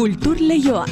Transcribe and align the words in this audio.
Kultur 0.00 0.38
Leioa. 0.40 0.86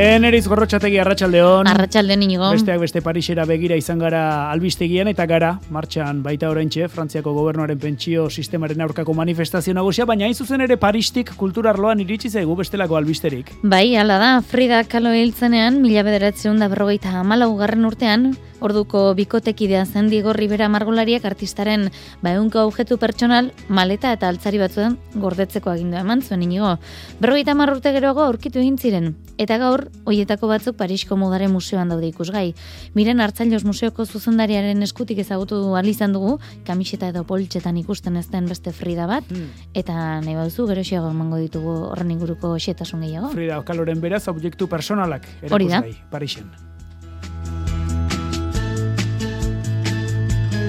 Eneriz 0.00 0.46
gorrotxategi 0.48 0.96
arratsaldeon. 1.02 1.68
Arratsaldeon 1.68 2.22
inigo. 2.24 2.46
Besteak 2.54 2.78
beste 2.80 3.02
Parisera 3.04 3.44
begira 3.44 3.76
izan 3.76 3.98
gara 4.00 4.22
albistegian 4.48 5.10
eta 5.10 5.26
gara 5.28 5.50
martxan 5.68 6.22
baita 6.24 6.48
oraintxe 6.48 6.88
Frantziako 6.88 7.34
gobernuaren 7.36 7.76
pentsio 7.82 8.30
sistemaren 8.30 8.80
aurkako 8.80 9.12
manifestazio 9.18 9.74
nagusia, 9.76 10.06
baina 10.08 10.24
hain 10.24 10.32
zuzen 10.32 10.64
ere 10.64 10.78
Paristik 10.80 11.34
kulturarloan 11.36 12.00
iritsi 12.00 12.30
zaigu 12.30 12.56
bestelako 12.56 12.96
albisterik. 12.96 13.52
Bai, 13.60 13.98
hala 14.00 14.16
da, 14.22 14.32
Frida 14.40 14.80
Kahlo 14.88 15.12
hiltzenean, 15.12 15.82
mila 15.84 16.06
bederatzen 16.08 16.56
da 16.56 16.72
berrogeita 16.72 17.12
garren 17.12 17.84
urtean, 17.84 18.30
Orduko 18.62 19.10
bikotekidea 19.18 19.82
zen 19.84 20.08
Diego 20.08 20.32
Rivera 20.32 20.68
margolariak 20.70 21.24
artistaren 21.26 21.88
baeunko 22.22 22.62
objetu 22.68 22.98
pertsonal 23.02 23.50
maleta 23.68 24.12
eta 24.14 24.28
altzari 24.30 24.60
batzuen 24.62 24.94
gordetzeko 25.18 25.72
agindu 25.72 25.98
eman 25.98 26.22
zuen 26.22 26.44
inigo. 26.46 26.76
Berrogeita 27.18 27.56
marrurte 27.58 27.90
geroago 27.92 28.22
aurkitu 28.22 28.62
egin 28.62 28.78
ziren. 28.78 29.12
Eta 29.42 29.58
gaur, 29.58 29.88
hoietako 30.06 30.46
batzuk 30.46 30.76
Parisko 30.78 31.18
modaren 31.18 31.50
museoan 31.50 31.90
daude 31.90 32.06
ikusgai. 32.12 32.52
Miren 32.94 33.20
hartzailoz 33.24 33.64
museoko 33.66 34.06
zuzendariaren 34.06 34.82
eskutik 34.86 35.18
ezagutu 35.18 35.62
izan 35.82 36.12
dugu, 36.12 36.38
kamiseta 36.64 37.08
edo 37.08 37.24
poltsetan 37.24 37.76
ikusten 37.76 38.16
ez 38.16 38.28
den 38.30 38.46
beste 38.46 38.72
Frida 38.72 39.06
bat, 39.06 39.24
hmm. 39.28 39.72
eta 39.74 40.20
nahi 40.20 40.36
bauzu, 40.36 40.66
gero 40.68 40.84
xeago 40.84 41.10
emango 41.10 41.36
ditugu 41.36 41.90
horren 41.90 42.10
inguruko 42.10 42.56
xetasun 42.58 43.00
gehiago. 43.00 43.32
Frida 43.34 43.58
Okaloren 43.58 44.00
beraz, 44.00 44.28
objektu 44.28 44.68
personalak, 44.68 45.26
erakusgai, 45.42 45.96
Parisen. 46.10 46.71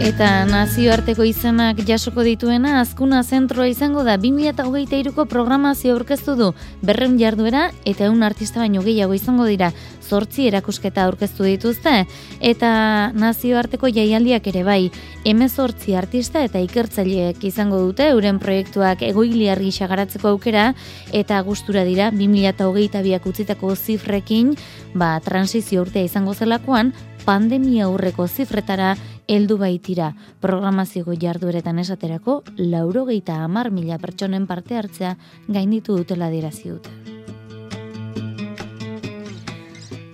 Eta 0.04 0.44
nazioarteko 0.44 1.24
izenak 1.24 1.78
jasoko 1.88 2.26
dituena 2.28 2.74
azkuna 2.82 3.22
zentroa 3.24 3.70
izango 3.72 4.02
da. 4.04 4.18
2008ko 4.20 5.24
programazio 5.32 5.94
aurkeztu 5.96 6.34
du. 6.36 6.50
Berreun 6.84 7.16
jarduera 7.22 7.70
eta 7.88 8.10
eun 8.10 8.20
artista 8.28 8.60
baino 8.60 8.84
gehiago 8.84 9.16
izango 9.16 9.46
dira. 9.48 9.70
Zortzi 10.04 10.50
erakusketa 10.50 11.06
aurkeztu 11.08 11.48
dituzte. 11.48 11.94
Eta 12.44 12.74
nazioarteko 13.16 13.88
jaialdiak 13.96 14.52
ere 14.52 14.66
bai. 14.68 14.92
Emezortzi 15.24 15.96
artista 15.96 16.44
eta 16.44 16.60
ikertzaileek 16.60 17.40
izango 17.48 17.80
dute 17.86 18.10
euren 18.12 18.44
proiektuak 18.44 19.08
egoili 19.08 19.48
argi 19.56 19.72
garatzeko 19.80 20.34
aukera. 20.36 20.74
Eta 21.14 21.40
gustura 21.48 21.86
dira 21.88 22.12
2008ak 22.12 23.32
utzitako 23.32 23.74
zifrekin 23.76 24.54
ba, 24.94 25.22
transizio 25.24 25.88
urtea 25.88 26.04
izango 26.04 26.34
zelakoan 26.34 26.92
pandemia 27.26 27.88
aurreko 27.88 28.28
zifretara 28.28 28.94
heldu 29.28 29.58
baitira 29.58 30.14
programazio 30.42 31.06
jardueretan 31.20 31.80
esaterako 31.80 32.44
laurogeita 32.58 33.44
hamar 33.44 33.72
mila 33.72 33.98
pertsonen 33.98 34.48
parte 34.48 34.76
hartzea 34.76 35.18
gainditu 35.48 35.98
dutela 35.98 36.30
dirazi 36.30 36.70
dute. 36.70 37.14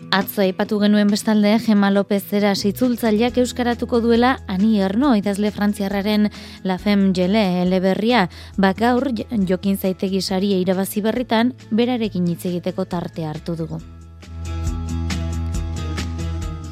Atzo 0.09 0.41
aipatu 0.41 0.79
genuen 0.81 1.11
bestalde 1.13 1.51
Gema 1.61 1.91
López 1.93 2.23
zera 2.33 2.55
sitzultzaileak 2.55 3.37
euskaratuko 3.43 3.99
duela 4.01 4.39
ani 4.47 4.79
erno 4.81 5.11
idazle 5.15 5.51
frantziarraren 5.53 6.31
La 6.63 6.79
Femme 6.81 7.13
Gele 7.13 7.61
eleberria 7.61 8.25
bakaur 8.57 9.11
jokin 9.53 9.77
zaitegi 9.77 10.21
saria 10.21 10.57
irabazi 10.57 11.05
berritan 11.05 11.53
berarekin 11.69 12.25
hitz 12.27 12.41
egiteko 12.49 12.89
tarte 12.89 13.29
hartu 13.29 13.55
dugu. 13.55 13.83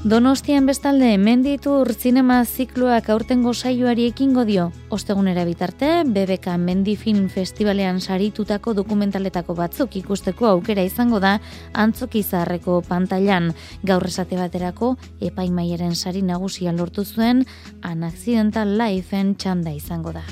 Donostian 0.06 0.67
bestalde, 0.70 1.17
menditur 1.17 1.90
zinema 1.92 2.44
zikloak 2.45 3.09
aurtengo 3.09 3.53
saioari 3.58 4.06
ekingo 4.06 4.44
dio. 4.45 4.67
Ostegunera 4.94 5.44
bitarte, 5.44 6.04
BBK 6.06 6.54
Mendi 6.62 6.95
Film 6.95 7.28
Festivalean 7.34 8.00
saritutako 8.00 8.76
dokumentaletako 8.78 9.58
batzuk 9.58 9.98
ikusteko 9.98 10.52
aukera 10.54 10.86
izango 10.86 11.20
da 11.20 11.39
antzokizarreko 11.73 12.84
pantailan. 12.88 13.52
Gaur 13.84 14.06
esate 14.06 14.38
baterako, 14.38 14.95
epaimaieren 15.20 15.95
sari 15.95 16.22
nagusia 16.22 16.72
lortu 16.72 17.04
zuen, 17.04 17.48
an 17.82 18.04
accidental 18.05 18.77
lifeen 18.77 19.33
txanda 19.36 19.73
izango 19.73 20.14
da. 20.14 20.23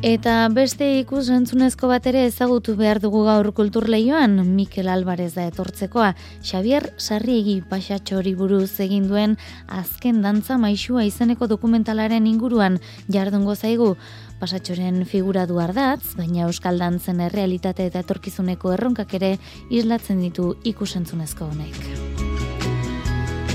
Eta 0.00 0.46
beste 0.48 0.86
ikus 0.96 1.26
entzunezko 1.28 1.90
bat 1.90 2.06
ere 2.08 2.22
ezagutu 2.24 2.72
behar 2.78 3.02
dugu 3.02 3.20
gaur 3.26 3.50
kulturleioan, 3.52 4.38
Mikel 4.48 4.88
Alvarez 4.88 5.34
da 5.34 5.44
etortzekoa, 5.50 6.14
Xavier 6.40 6.86
Sarriegi 6.96 7.58
pasatxori 7.68 8.32
buruz 8.38 8.80
egin 8.80 9.10
duen 9.10 9.36
azken 9.68 10.22
dantza 10.24 10.56
maixua 10.56 11.04
izeneko 11.04 11.50
dokumentalaren 11.52 12.26
inguruan 12.32 12.80
jardungo 13.12 13.54
zaigu. 13.54 13.92
Pasatxoren 14.40 15.04
figura 15.04 15.44
du 15.44 15.60
ardatz, 15.60 16.16
baina 16.16 16.48
Euskal 16.48 16.80
Dantzen 16.80 17.20
errealitate 17.20 17.92
eta 17.92 18.00
etorkizuneko 18.00 18.72
erronkak 18.72 19.12
ere 19.20 19.34
islatzen 19.68 20.24
ditu 20.24 20.54
ikusentzunezko 20.64 21.52
honek. 21.52 22.29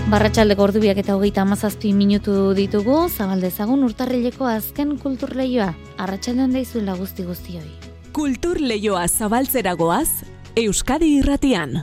Barratxaldeko 0.05 0.61
ordubiak 0.67 0.99
eta 1.01 1.16
hogeita 1.17 1.41
amazazpi 1.41 1.89
minutu 1.97 2.51
ditugu, 2.53 2.97
zabaldezagun 3.09 3.81
urtarrileko 3.88 4.45
azken 4.45 4.91
kulturleioa. 5.01 5.71
Arratxaldean 6.05 6.53
daizuela 6.53 6.93
guzti 6.99 7.25
guztioi. 7.25 7.66
Kulturleioa 8.13 9.07
zabaltzeragoaz, 9.09 10.21
Euskadi 10.61 11.09
irratian. 11.23 11.79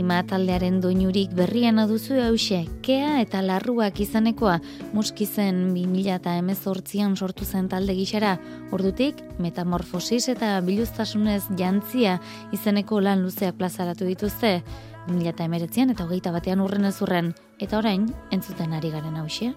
Arima 0.00 0.22
taldearen 0.24 0.78
doinurik 0.80 1.34
berrian 1.36 1.76
aduzu 1.82 2.14
hause, 2.24 2.62
kea 2.80 3.18
eta 3.20 3.42
larruak 3.44 3.98
izanekoa. 4.00 4.54
Muskizen 4.96 5.58
2000 5.74 6.14
eta 6.14 6.38
emezortzian 6.40 7.18
sortu 7.20 7.44
zen 7.44 7.66
talde 7.68 7.92
gixara, 7.98 8.30
ordutik 8.72 9.20
metamorfosis 9.44 10.30
eta 10.32 10.54
biluztasunez 10.64 11.42
jantzia 11.58 12.14
izeneko 12.56 13.02
lan 13.04 13.20
luzeak 13.26 13.58
plazaratu 13.60 14.08
dituzte, 14.08 14.62
2000 15.10 15.92
eta 15.92 16.06
hogeita 16.08 16.32
batean 16.32 16.64
urren 16.64 16.88
ezurren, 16.88 17.34
eta 17.60 17.76
orain 17.76 18.08
entzuten 18.32 18.72
ari 18.72 18.94
garen 18.96 19.20
hause. 19.20 19.52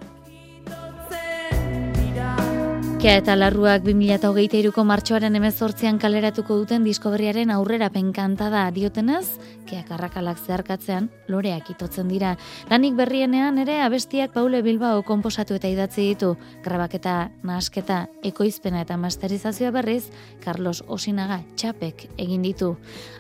Kea 3.04 3.18
eta 3.20 3.34
larruak 3.36 3.82
2008ko 3.84 4.86
martxoaren 4.88 5.36
emezortzean 5.36 5.98
kaleratuko 6.00 6.56
duten 6.62 6.86
diskoberriaren 6.88 7.50
aurrera 7.52 7.90
penkanta 7.92 8.46
da 8.48 8.62
diotenez, 8.72 9.26
keak 9.68 9.90
arrakalak 9.92 10.40
zeharkatzean 10.40 11.10
loreak 11.28 11.68
itotzen 11.74 12.08
dira. 12.08 12.38
Lanik 12.72 12.96
berrienean 12.96 13.60
ere 13.60 13.82
abestiak 13.84 14.32
Paule 14.32 14.62
Bilbao 14.64 15.02
komposatu 15.04 15.58
eta 15.60 15.68
idatzi 15.68 16.06
ditu, 16.14 16.30
grabaketa, 16.64 17.18
nahasketa, 17.44 18.06
ekoizpena 18.24 18.86
eta 18.86 18.96
masterizazioa 18.96 19.74
berriz, 19.76 20.06
Carlos 20.40 20.80
Osinaga 20.88 21.42
txapek 21.60 22.06
egin 22.16 22.48
ditu. 22.48 22.78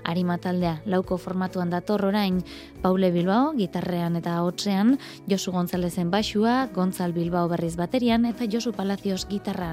Arima 0.07 0.39
taldea, 0.39 0.77
lauko 0.85 1.19
formatuan 1.19 1.75
dator 1.75 2.05
orain, 2.07 2.39
Paule 2.79 3.11
Bilbao 3.11 3.51
gitarrean 3.59 4.15
eta 4.15 4.39
hotzean, 4.47 4.95
Josu 5.27 5.51
Gonzalezen 5.51 6.07
basua, 6.07 6.69
Gonzal 6.71 7.11
Bilbao 7.11 7.49
berriz 7.51 7.75
baterian 7.75 8.23
eta 8.31 8.47
Josu 8.47 8.71
Palacios 8.71 9.27
gitarra 9.27 9.72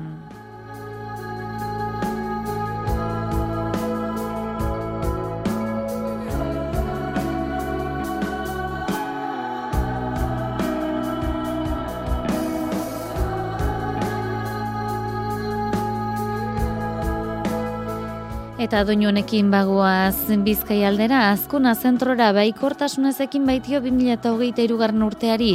Eta 18.60 18.82
doinu 18.84 19.08
honekin 19.08 19.48
bagoaz 19.50 20.28
Bizkai 20.44 20.82
aldera, 20.84 21.30
azkuna 21.32 21.72
zentrora 21.74 22.28
baikortasunezekin 22.36 23.46
baitio 23.48 23.80
2008 23.80 24.76
garren 24.78 25.02
urteari, 25.02 25.54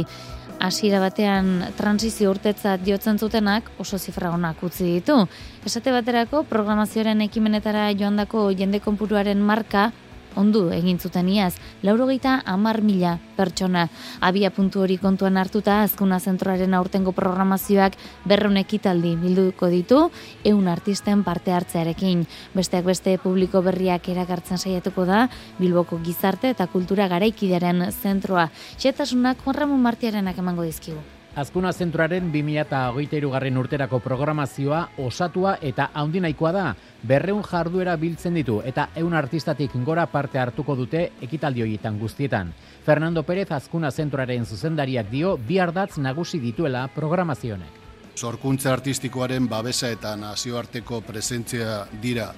hasiera 0.60 1.00
batean 1.00 1.64
transizio 1.76 2.30
urtetzat 2.30 2.82
diotzen 2.84 3.18
zutenak 3.18 3.70
oso 3.82 3.98
zifra 3.98 4.30
honak 4.34 4.62
utzi 4.62 4.84
ditu. 4.84 5.18
Esate 5.66 5.92
baterako 5.92 6.42
programazioaren 6.48 7.20
ekimenetara 7.26 7.90
joandako 7.92 8.50
jende 8.50 8.80
konpuruaren 8.80 9.40
marka 9.40 9.90
ondu 10.36 10.68
egin 10.74 10.98
zuten 10.98 11.28
iaz, 11.32 11.54
laurogeita 11.82 12.42
amar 12.46 12.82
mila 12.82 13.16
pertsona. 13.36 13.88
Abia 14.20 14.50
puntu 14.50 14.82
hori 14.84 14.98
kontuan 15.00 15.36
hartuta, 15.36 15.80
azkuna 15.82 16.20
zentroaren 16.20 16.74
aurtengo 16.74 17.12
programazioak 17.16 17.96
berreun 18.24 18.56
ekitaldi 18.60 19.16
bilduko 19.20 19.70
ditu, 19.72 20.02
eun 20.44 20.68
artisten 20.68 21.24
parte 21.24 21.52
hartzearekin. 21.56 22.26
Besteak 22.54 22.86
beste 22.86 23.18
publiko 23.22 23.62
berriak 23.66 24.08
erakartzen 24.12 24.58
saiatuko 24.58 25.06
da, 25.08 25.26
Bilboko 25.58 25.98
gizarte 26.04 26.52
eta 26.52 26.68
kultura 26.70 27.08
garaikidaren 27.08 27.90
zentroa. 27.90 28.50
Xetasunak 28.78 29.44
Juan 29.44 29.62
Ramon 29.62 29.82
Martiarenak 29.82 30.38
emango 30.38 30.66
dizkigu. 30.66 31.15
Azkuna 31.36 31.68
zentraren 31.68 32.30
2008 32.32 33.28
garren 33.28 33.58
urterako 33.60 33.98
programazioa 34.00 34.78
osatua 35.04 35.50
eta 35.60 35.90
haundinaikoa 35.92 36.52
da, 36.56 36.62
berreun 37.04 37.42
jarduera 37.44 37.92
biltzen 38.00 38.38
ditu 38.40 38.62
eta 38.64 38.86
eun 38.96 39.12
artistatik 39.12 39.74
gora 39.84 40.06
parte 40.08 40.40
hartuko 40.40 40.74
dute 40.78 41.02
ekitaldi 41.26 41.60
horietan 41.60 41.98
guztietan. 42.00 42.54
Fernando 42.86 43.22
Pérez 43.22 43.50
Azkuna 43.52 43.90
zentraren 43.90 44.46
zuzendariak 44.46 45.10
dio 45.12 45.36
bi 45.36 45.58
ardatz 45.60 45.98
nagusi 45.98 46.40
dituela 46.40 46.88
programazionek. 46.94 47.84
Zorkuntza 48.16 48.72
artistikoaren 48.72 49.44
babesa 49.46 49.92
eta 49.92 50.16
nazioarteko 50.16 51.02
presentzia 51.04 51.82
dira 52.00 52.30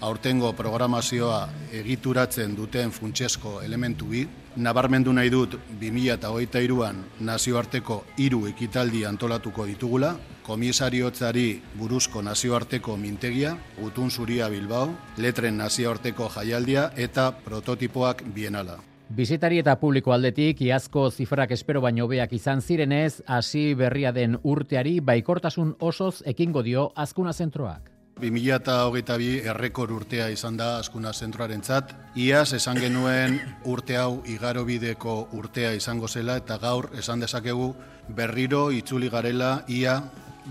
aurtengo 0.00 0.52
programazioa 0.52 1.48
egituratzen 1.80 2.54
duten 2.56 2.90
funtsesko 2.90 3.60
elementu 3.62 4.08
bi. 4.12 4.24
Nabarmendu 4.58 5.12
nahi 5.14 5.30
dut 5.30 5.54
2008an 5.80 7.02
nazioarteko 7.20 8.02
hiru 8.18 8.46
ekitaldi 8.50 9.04
antolatuko 9.06 9.66
ditugula, 9.66 10.16
komisariotzari 10.46 11.60
buruzko 11.78 12.22
nazioarteko 12.22 12.96
mintegia, 12.96 13.56
gutun 13.78 14.10
zuria 14.10 14.48
Bilbao, 14.48 14.94
letren 15.18 15.58
nazioarteko 15.58 16.30
jaialdia 16.34 16.90
eta 16.96 17.30
prototipoak 17.44 18.24
bienala. 18.34 18.78
Bizitari 19.08 19.60
eta 19.62 19.76
publiko 19.80 20.12
aldetik, 20.12 20.60
iazko 20.60 21.06
zifrak 21.10 21.54
espero 21.56 21.80
baino 21.80 22.08
beak 22.08 22.32
izan 22.36 22.60
zirenez, 22.60 23.22
hasi 23.26 23.72
berria 23.74 24.12
den 24.12 24.36
urteari 24.42 24.98
baikortasun 25.00 25.76
osoz 25.80 26.18
ekingo 26.26 26.62
dio 26.62 26.90
azkuna 26.94 27.32
zentroak. 27.32 27.97
2008 28.20 29.46
errekor 29.50 29.92
urtea 29.92 30.28
izan 30.34 30.56
da 30.56 30.78
askuna 30.78 31.12
zentroaren 31.12 31.62
zat. 31.62 31.94
Iaz 32.16 32.52
esan 32.58 32.80
genuen 32.82 33.38
urte 33.64 33.96
hau 33.96 34.22
igarobideko 34.26 35.28
urtea 35.38 35.72
izango 35.72 36.08
zela 36.08 36.36
eta 36.36 36.58
gaur 36.58 36.90
esan 36.98 37.20
dezakegu 37.20 37.74
berriro 38.08 38.70
itzuli 38.70 39.08
garela 39.08 39.62
ia 39.68 40.02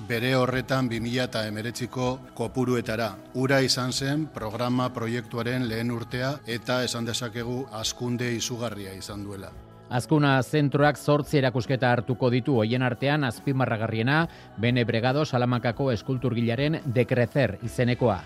bere 0.08 0.36
horretan 0.36 0.90
2000 0.90 1.24
eta 1.24 1.46
emeretziko 1.48 2.10
kopuruetara. 2.38 3.12
Ura 3.34 3.62
izan 3.62 3.94
zen 3.94 4.28
programa 4.34 4.90
proiektuaren 4.94 5.68
lehen 5.68 5.92
urtea 5.92 6.38
eta 6.46 6.84
esan 6.84 7.06
dezakegu 7.06 7.66
askunde 7.72 8.34
izugarria 8.34 8.94
izan 8.94 9.24
duela. 9.24 9.67
Azkuna 9.90 10.42
zentroak 10.44 10.98
zortzi 11.00 11.38
erakusketa 11.40 11.94
hartuko 11.96 12.28
ditu 12.30 12.58
hoien 12.60 12.84
artean 12.84 13.24
azpimarragarriena 13.24 14.18
Bene 14.60 14.84
Bregado 14.84 15.24
Salamakako 15.26 15.94
eskulturgilaren 15.94 16.82
dekrezer 16.98 17.56
izenekoa. 17.64 18.18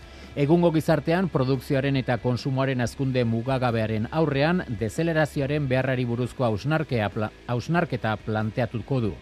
Egungo 0.41 0.71
gizartean 0.73 1.29
produkzioaren 1.29 1.99
eta 2.01 2.17
konsumoaren 2.23 2.81
azkunde 2.81 3.23
mugagabearen 3.29 4.07
aurrean 4.11 4.63
dezelerazioaren 4.79 5.67
beharrari 5.69 6.05
buruzko 6.09 6.47
hausnarketa 6.47 8.15
planteatuko 8.25 9.01
du. 9.05 9.13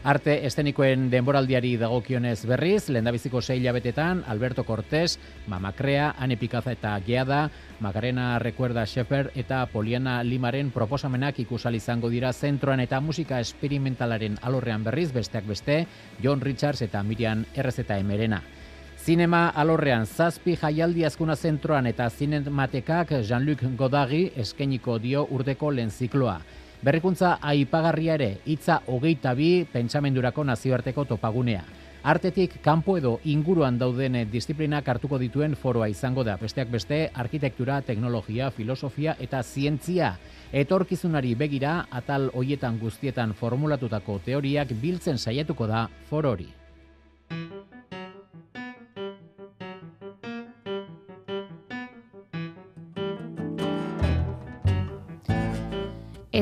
Arte 0.00 0.46
estenikoen 0.48 1.10
denboraldiari 1.12 1.74
dagokionez 1.76 2.46
berriz, 2.48 2.88
lendabiziko 2.88 3.42
sei 3.44 3.58
labetetan, 3.60 4.22
Alberto 4.32 4.64
Cortés, 4.64 5.18
Mamakrea, 5.46 6.14
Ane 6.18 6.38
Pikaza 6.40 6.72
eta 6.72 6.94
Geada, 7.04 7.50
Magarena 7.80 8.38
Recuerda 8.38 8.86
Shepherd 8.86 9.36
eta 9.36 9.66
Poliana 9.68 10.22
Limaren 10.24 10.70
proposamenak 10.72 11.42
ikusal 11.44 11.76
izango 11.76 12.08
dira 12.08 12.32
zentroan 12.32 12.80
eta 12.80 13.00
musika 13.00 13.40
esperimentalaren 13.44 14.38
alorrean 14.40 14.84
berriz, 14.88 15.12
besteak 15.12 15.44
beste, 15.44 15.84
John 16.22 16.40
Richards 16.40 16.80
eta 16.80 17.02
Miriam 17.02 17.44
RZ 17.54 17.84
Emerena. 17.98 18.40
Zinema 19.04 19.50
alorrean 19.50 20.06
zazpi 20.06 20.56
jaialdi 20.56 21.04
azkuna 21.04 21.36
zentroan 21.36 21.86
eta 21.86 22.08
zinematekak 22.08 23.12
Jean-Luc 23.20 23.66
Godagi 23.76 24.30
eskeniko 24.36 24.98
dio 24.98 25.26
urdeko 25.28 25.70
lehen 25.70 25.90
zikloa. 25.90 26.40
Berrikuntza 26.80 27.34
aipagarria 27.44 28.14
ere, 28.16 28.28
hitza 28.48 28.78
hogeita 28.88 29.34
bi 29.36 29.66
pentsamendurako 29.68 30.46
nazioarteko 30.48 31.04
topagunea. 31.10 31.60
Artetik 32.08 32.54
kanpo 32.64 32.94
edo 32.96 33.18
inguruan 33.28 33.76
dauden 33.76 34.14
disiplinak 34.32 34.86
hartuko 34.88 35.18
dituen 35.20 35.52
foroa 35.60 35.90
izango 35.92 36.24
da. 36.24 36.38
Besteak 36.40 36.70
beste, 36.72 37.00
arkitektura, 37.12 37.82
teknologia, 37.84 38.48
filosofia 38.50 39.12
eta 39.20 39.42
zientzia. 39.42 40.14
Etorkizunari 40.52 41.34
begira, 41.34 41.74
atal 41.90 42.30
hoietan 42.32 42.80
guztietan 42.80 43.36
formulatutako 43.36 44.16
teoriak 44.24 44.72
biltzen 44.80 45.20
saiatuko 45.20 45.68
da 45.68 45.84
forori. 46.08 46.48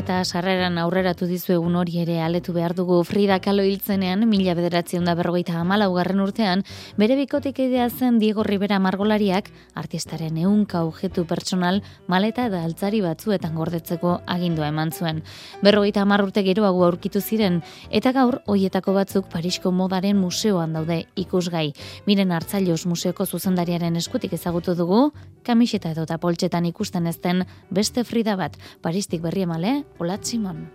Eta 0.08 0.22
sarreran 0.24 0.78
aurreratu 0.80 1.26
dizu 1.28 1.50
egun 1.52 1.74
hori 1.76 1.98
ere 2.00 2.14
aletu 2.24 2.54
behar 2.56 2.72
dugu 2.72 3.02
Frida 3.04 3.36
Kahlo 3.44 3.60
hiltzenean, 3.68 4.22
mila 4.24 4.54
bederatzen 4.56 5.04
da 5.04 5.12
berrogeita 5.18 5.58
amala 5.60 5.90
ugarren 5.92 6.22
urtean, 6.24 6.62
bere 6.96 7.18
bikotik 7.18 7.58
idea 7.60 7.90
zen 7.90 8.16
Diego 8.16 8.40
Rivera 8.42 8.78
margolariak, 8.80 9.50
artistaren 9.76 10.38
eunka 10.40 10.80
objetu 10.88 11.26
personal, 11.28 11.82
maleta 12.06 12.46
eta 12.48 12.62
altzari 12.64 13.02
batzuetan 13.04 13.52
gordetzeko 13.52 14.14
agindua 14.24 14.70
eman 14.72 14.94
zuen. 14.96 15.20
Berrogeita 15.60 16.06
amar 16.06 16.24
urte 16.24 16.40
geroago 16.46 16.86
aurkitu 16.86 17.20
ziren, 17.20 17.60
eta 17.90 18.14
gaur, 18.16 18.40
hoietako 18.46 18.96
batzuk 18.96 19.28
Parisko 19.28 19.74
modaren 19.76 20.16
museoan 20.16 20.72
daude 20.72 21.02
ikusgai. 21.20 21.74
Miren 22.06 22.32
hartzailos 22.32 22.86
museoko 22.86 23.26
zuzendariaren 23.26 24.00
eskutik 24.00 24.32
ezagutu 24.40 24.72
dugu, 24.72 25.10
kamiseta 25.44 25.92
edo 25.92 26.08
poltsetan 26.20 26.64
ikusten 26.64 27.06
ezten 27.06 27.44
beste 27.68 28.04
Frida 28.04 28.36
bat, 28.40 28.56
Paristik 28.80 29.20
berri 29.20 29.44
emale, 29.44 29.82
Hola, 30.00 30.18
Simón. 30.22 30.70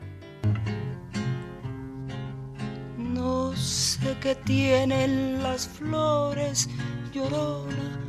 No 2.98 3.56
sé 3.56 4.18
qué 4.22 4.36
tienen 4.36 5.42
las 5.42 5.66
flores, 5.66 6.70
llorona, 7.14 8.00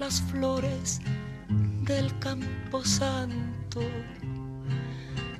las 0.00 0.22
flores 0.22 1.02
del 1.82 2.18
campo 2.20 2.82
santo. 2.84 3.80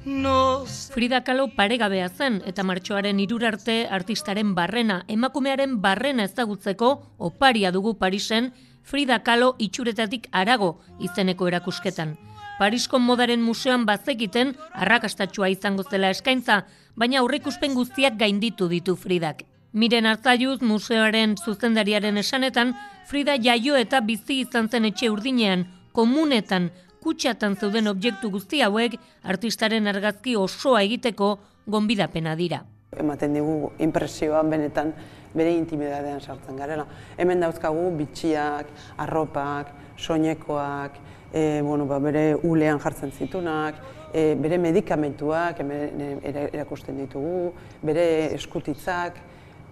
No 0.04 0.66
Frida 0.66 1.22
Kahlo 1.24 1.54
paregabea 1.56 2.08
zen 2.10 2.42
eta 2.44 2.64
martxoaren 2.66 3.20
irurarte 3.20 3.86
artistaren 3.88 4.54
barrena, 4.54 5.04
emakumearen 5.08 5.80
barrena 5.80 6.24
ezagutzeko 6.24 7.14
oparia 7.16 7.70
dugu 7.72 7.94
Parisen 7.96 8.52
Frida 8.82 9.22
Kahlo 9.22 9.54
itxuretatik 9.58 10.28
arago 10.32 10.80
izeneko 11.00 11.48
erakusketan. 11.48 12.18
Parisko 12.62 13.00
modaren 13.02 13.40
museoan 13.42 13.82
bazekiten 13.88 14.52
arrakastatxua 14.84 15.48
izango 15.50 15.82
zela 15.82 16.12
eskaintza, 16.14 16.60
baina 16.94 17.18
aurreikuspen 17.18 17.72
guztiak 17.74 18.14
gainditu 18.20 18.68
ditu 18.70 18.92
Fridak. 18.94 19.40
Miren 19.74 20.06
hartzaiuz 20.06 20.60
museoaren 20.62 21.32
zuzendariaren 21.42 22.20
esanetan, 22.22 22.70
Frida 23.10 23.34
jaio 23.46 23.74
eta 23.74 23.98
bizi 24.06 24.36
izan 24.44 24.68
zen 24.70 24.86
etxe 24.92 25.10
urdinean, 25.10 25.64
komunetan, 25.90 26.68
kutsatan 27.02 27.56
zeuden 27.58 27.90
objektu 27.90 28.30
guzti 28.30 28.60
hauek 28.62 28.94
artistaren 29.34 29.90
argazki 29.90 30.36
osoa 30.38 30.84
egiteko 30.86 31.32
gonbidapena 31.66 32.36
dira. 32.38 32.60
Ematen 32.94 33.34
digu 33.34 33.72
impresioan 33.82 34.54
benetan 34.54 34.94
bere 35.34 35.56
intimidadean 35.56 36.20
sartzen 36.20 36.62
garela. 36.62 36.86
Hemen 37.18 37.42
dauzkagu 37.42 37.88
bitxiak, 37.98 38.70
arropak, 39.02 39.74
soinekoak, 39.96 41.02
e, 41.32 41.62
bueno, 41.62 41.86
ba, 41.86 41.98
bere 41.98 42.34
ulean 42.36 42.78
jartzen 42.78 43.12
zitunak, 43.12 43.80
e, 44.12 44.34
bere 44.36 44.58
medikamentuak 44.58 45.60
erakusten 45.62 46.98
ditugu, 47.00 47.52
bere 47.82 48.04
eskutitzak, 48.36 49.20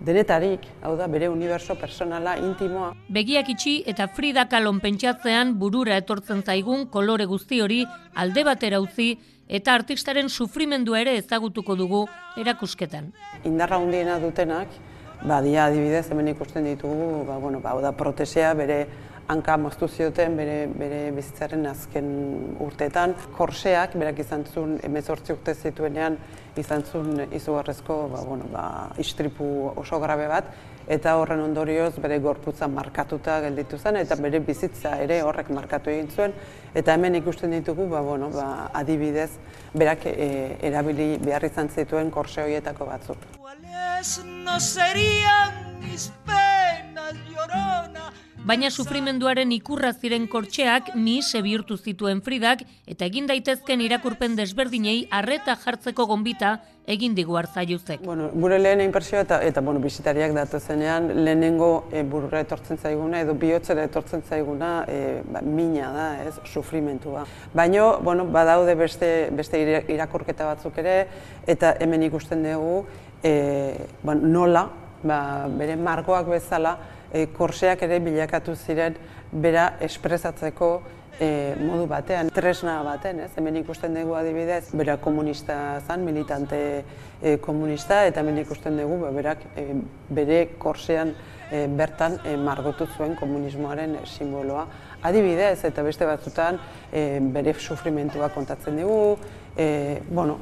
denetarik, 0.00 0.64
hau 0.82 0.94
da, 0.96 1.06
bere 1.12 1.28
universo 1.28 1.76
personala, 1.76 2.38
intimoa. 2.40 2.94
Begiak 3.12 3.50
itxi 3.52 3.74
eta 3.90 4.08
Frida 4.08 4.46
Kalon 4.48 4.80
pentsatzean 4.80 5.52
burura 5.60 5.98
etortzen 6.00 6.40
zaigun 6.42 6.86
kolore 6.88 7.26
guzti 7.28 7.60
hori 7.60 7.82
alde 8.16 8.44
batera 8.48 8.80
utzi 8.80 9.12
eta 9.50 9.74
artistaren 9.74 10.30
sufrimendua 10.30 11.02
ere 11.02 11.16
ezagutuko 11.18 11.76
dugu 11.76 12.06
erakusketan. 12.40 13.10
Indarra 13.44 13.80
hundiena 13.82 14.16
dutenak, 14.22 14.72
ba, 15.20 15.42
dia 15.44 15.66
adibidez 15.66 16.06
hemen 16.10 16.32
ikusten 16.32 16.64
ditugu, 16.64 17.26
ba, 17.28 17.36
bueno, 17.42 17.60
ba, 17.60 17.74
da 17.82 17.92
protesea 17.92 18.54
bere 18.54 18.86
hanka 19.30 19.56
moztu 19.60 19.86
zioten 19.88 20.34
bere, 20.38 20.56
bere 20.74 21.00
bizitzaren 21.14 21.66
azken 21.70 22.08
urteetan. 22.64 23.14
Korseak, 23.36 23.94
berak 24.00 24.18
izan 24.24 24.44
zuen, 24.50 24.76
emezortzi 24.86 25.34
urte 25.36 25.54
zituenean, 25.54 26.18
izan 26.58 26.82
zuen 26.82 27.28
izugarrezko 27.36 28.00
ba, 28.10 28.24
bueno, 28.26 28.50
ba, 28.50 28.64
istripu 28.98 29.70
oso 29.78 30.00
grabe 30.02 30.26
bat, 30.30 30.50
eta 30.90 31.14
horren 31.20 31.44
ondorioz 31.44 31.92
bere 32.02 32.18
gorputza 32.24 32.66
markatuta 32.68 33.38
gelditu 33.44 33.78
zen, 33.78 34.00
eta 34.00 34.18
bere 34.18 34.40
bizitza 34.42 34.96
ere 35.04 35.20
horrek 35.22 35.52
markatu 35.54 35.92
egin 35.94 36.10
zuen, 36.10 36.34
eta 36.74 36.96
hemen 36.98 37.20
ikusten 37.20 37.54
ditugu, 37.54 37.86
ba, 37.92 38.02
bueno, 38.06 38.32
ba, 38.34 38.48
adibidez, 38.82 39.30
berak 39.74 40.08
e, 40.10 40.30
erabili 40.72 41.12
behar 41.22 41.46
izan 41.46 41.70
zituen 41.70 42.10
korse 42.10 42.42
horietako 42.42 42.90
batzuk. 42.90 43.28
Baina 48.46 48.70
sufrimenduaren 48.70 49.50
ikurra 49.52 49.90
ziren 49.92 50.24
kortxeak 50.30 50.94
mihise 50.96 51.42
bihurtu 51.44 51.76
zituen 51.76 52.22
Fridak 52.24 52.62
eta 52.88 53.04
egin 53.04 53.26
daitezken 53.28 53.82
irakurpen 53.84 54.36
desberdinei 54.38 55.02
arreta 55.12 55.56
jartzeko 55.60 56.06
gonbita 56.08 56.54
egin 56.90 57.14
digu 57.14 57.36
hartzaiuzek. 57.36 58.00
Bueno, 58.02 58.30
gure 58.32 58.58
lehen 58.58 58.80
inpresioa 58.80 59.26
eta, 59.26 59.40
eta 59.44 59.60
bueno, 59.60 59.82
bizitariak 59.84 60.32
datu 60.34 60.58
zenean, 60.58 61.10
lehenengo 61.24 61.68
e, 61.92 62.02
burura 62.02 62.40
etortzen 62.40 62.80
zaiguna 62.80 63.20
edo 63.20 63.34
bihotzera 63.38 63.84
etortzen 63.86 64.24
zaiguna 64.26 64.70
e, 64.88 65.20
ba, 65.28 65.42
mina 65.44 65.90
da, 65.94 66.06
ez, 66.24 66.34
sufrimentua. 66.48 67.26
Baina, 67.54 67.90
bueno, 68.00 68.24
badaude 68.32 68.74
beste, 68.74 69.10
beste 69.36 69.60
irakurketa 69.92 70.48
batzuk 70.48 70.80
ere, 70.80 70.96
eta 71.46 71.74
hemen 71.78 72.08
ikusten 72.08 72.42
dugu 72.48 72.86
e, 73.22 73.34
ba, 74.02 74.16
nola, 74.16 74.64
ba, 75.04 75.20
bere 75.60 75.76
margoak 75.76 76.32
bezala, 76.32 76.78
e, 77.12 77.26
korseak 77.36 77.82
ere 77.82 78.00
bilakatu 78.00 78.54
ziren 78.54 78.96
bera 79.32 79.74
espresatzeko 79.80 80.70
e, 81.20 81.54
modu 81.60 81.86
batean, 81.90 82.30
tresna 82.34 82.78
baten, 82.86 83.20
ez? 83.24 83.30
Hemen 83.36 83.60
ikusten 83.60 83.94
dugu 83.94 84.14
adibidez, 84.18 84.70
bera 84.76 84.96
komunista 85.02 85.56
zan, 85.86 86.04
militante 86.06 86.60
e, 87.20 87.36
komunista, 87.44 88.04
eta 88.08 88.24
hemen 88.24 88.40
ikusten 88.44 88.80
dugu 88.80 89.02
ba, 89.04 89.12
berak 89.14 89.44
e, 89.54 89.66
bere 90.16 90.40
korsean 90.58 91.12
e, 91.50 91.66
bertan 91.76 92.18
e, 92.24 92.36
margotu 92.40 92.88
zuen 92.96 93.14
komunismoaren 93.20 93.98
simboloa. 94.08 94.66
Adibidez, 95.06 95.60
eta 95.68 95.84
beste 95.84 96.08
batzutan 96.08 96.58
e, 96.92 97.20
bere 97.34 97.54
sufrimentua 97.58 98.32
kontatzen 98.34 98.80
dugu, 98.80 99.16
e, 99.56 100.00
bueno, 100.08 100.40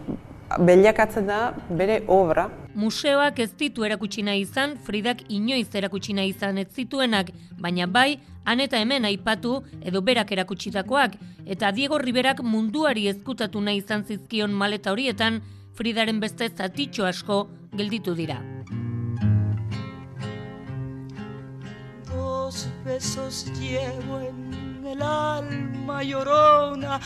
Beliakatzen 0.56 1.26
da 1.28 1.52
bere 1.68 2.00
obra. 2.08 2.46
Museoak 2.74 3.38
ez 3.44 3.50
ditu 3.58 3.84
erakutsi 3.84 4.22
nahi 4.24 4.46
izan, 4.46 4.76
Fridak 4.80 5.20
inoiz 5.28 5.68
erakutsi 5.76 6.14
nahi 6.16 6.32
izan 6.32 6.58
ez 6.58 6.68
zituenak, 6.72 7.32
baina 7.60 7.86
bai, 7.86 8.18
han 8.44 8.60
eta 8.64 8.80
hemen 8.80 9.04
aipatu 9.04 9.58
edo 9.84 10.00
berak 10.00 10.32
erakutsitakoak, 10.32 11.18
eta 11.44 11.72
Diego 11.72 11.98
Riberak 11.98 12.40
munduari 12.40 13.08
ezkutatu 13.12 13.60
nahi 13.60 13.82
izan 13.82 14.06
zizkion 14.08 14.52
maleta 14.52 14.92
horietan, 14.92 15.42
Fridaren 15.76 16.18
beste 16.18 16.48
zatitxo 16.48 17.04
asko 17.04 17.42
gelditu 17.76 18.14
dira. 18.14 18.40
Dos 22.08 22.66
besos 22.86 23.44
llevo 23.60 24.18
en 24.20 24.86
el 24.86 25.02
alma 25.02 26.02
llorona 26.02 26.98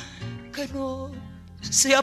que 0.52 0.68
no 0.68 1.10
se 1.70 1.94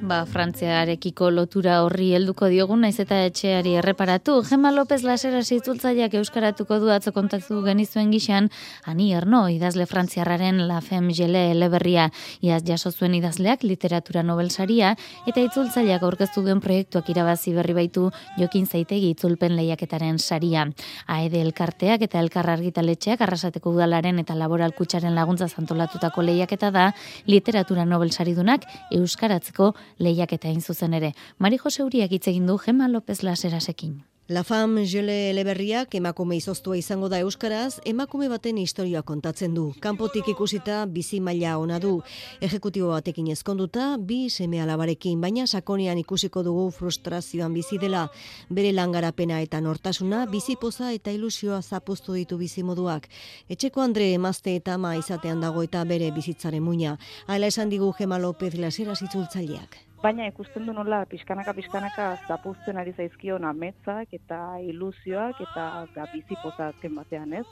Ba, 0.00 0.24
Frantziarekiko 0.26 1.30
lotura 1.30 1.76
horri 1.84 2.08
helduko 2.16 2.48
diogu 2.50 2.74
naiz 2.76 2.96
eta 3.02 3.18
etxeari 3.28 3.76
erreparatu. 3.78 4.40
Gema 4.48 4.72
López 4.72 5.02
Lasera 5.04 5.42
zitzultzaileak 5.44 6.14
euskaratuko 6.18 6.78
du 6.82 6.90
atzo 6.90 7.12
kontatu 7.12 7.60
genizuen 7.62 8.10
gixan, 8.10 8.48
ani 8.84 9.12
erno, 9.14 9.42
idazle 9.48 9.86
frantziarraren 9.86 10.66
La 10.68 10.80
Femme 10.80 11.14
Gele 11.14 11.50
eleberria, 11.52 12.08
iaz 12.40 12.62
jaso 12.66 12.90
zuen 12.90 13.14
idazleak 13.14 13.62
literatura 13.62 14.22
nobelsaria, 14.22 14.94
eta 15.26 15.44
itzultzaileak 15.44 16.02
aurkeztu 16.02 16.42
duen 16.42 16.60
proiektuak 16.64 17.08
irabazi 17.12 17.54
berri 17.54 17.76
baitu 17.76 18.08
jokin 18.38 18.66
zaitegi 18.66 19.12
itzulpen 19.14 19.54
lehiaketaren 19.56 20.18
saria. 20.18 20.66
Aede 21.06 21.40
elkarteak 21.44 22.02
eta 22.08 22.18
elkar 22.18 22.50
argitaletxeak 22.56 23.20
arrasateko 23.20 23.76
udalaren 23.76 24.18
eta 24.24 24.34
laboral 24.34 24.74
kutsaren 24.74 25.14
laguntza 25.14 25.48
zantolatutako 25.48 26.26
lehiaketa 26.26 26.70
da 26.74 26.90
literatura 27.26 27.84
nobelsaridunak 27.84 28.66
euskaratzeko 28.90 29.72
lehiaketa 29.98 30.48
egin 30.48 30.62
zuzen 30.62 30.94
ere. 30.94 31.12
Mari 31.38 31.58
Jose 31.62 31.84
Uriak 31.84 32.12
hitz 32.12 32.26
egin 32.28 32.46
du 32.46 32.58
Gema 32.58 32.88
López 32.88 33.22
Laserasekin. 33.22 34.09
La 34.30 34.44
Femme 34.44 34.86
Jele 34.86 35.28
Eleberriak 35.30 35.96
emakume 35.98 36.36
izoztua 36.38 36.76
izango 36.78 37.08
da 37.10 37.18
euskaraz, 37.18 37.80
emakume 37.84 38.28
baten 38.30 38.60
historia 38.62 39.00
kontatzen 39.02 39.56
du. 39.56 39.64
Kanpotik 39.82 40.28
ikusita 40.30 40.84
bizi 40.86 41.18
maila 41.18 41.56
ona 41.58 41.80
du. 41.82 41.96
Ejekutibo 42.38 42.92
batekin 42.92 43.32
ezkonduta, 43.34 43.88
bi 43.98 44.20
seme 44.30 44.62
alabarekin, 44.62 45.18
baina 45.20 45.48
sakonean 45.48 45.98
ikusiko 45.98 46.44
dugu 46.46 46.68
frustrazioan 46.78 47.58
bizi 47.58 47.80
dela. 47.82 48.04
Bere 48.48 48.70
langarapena 48.70 49.42
eta 49.42 49.58
nortasuna, 49.60 50.22
bizi 50.30 50.54
poza 50.54 50.94
eta 50.94 51.10
ilusioa 51.10 51.58
zapuztu 51.60 52.14
ditu 52.14 52.38
bizi 52.38 52.62
moduak. 52.62 53.10
Etxeko 53.50 53.82
Andre 53.82 54.12
emazte 54.14 54.54
eta 54.54 54.78
ama 54.78 54.94
izatean 54.94 55.42
dago 55.42 55.66
eta 55.66 55.82
bere 55.82 56.14
bizitzaren 56.14 56.62
muina. 56.62 56.98
Hala 57.26 57.50
esan 57.50 57.68
digu 57.68 57.90
Gema 57.98 58.22
López 58.22 58.54
Lasera 58.54 58.94
zitzultzaileak 58.94 59.89
baina 60.02 60.26
ikusten 60.30 60.64
du 60.64 60.72
nola 60.72 61.02
pixkanaka 61.08 61.52
pixkanaka 61.52 62.04
zapuzten 62.26 62.78
ari 62.80 62.92
zaizkion 62.96 63.44
ametzak 63.44 64.14
eta 64.16 64.38
ilusioak 64.64 65.40
eta 65.44 65.64
da 65.94 66.06
bizi 66.12 66.36
azken 66.44 66.94
batean, 66.94 67.32
ez? 67.34 67.44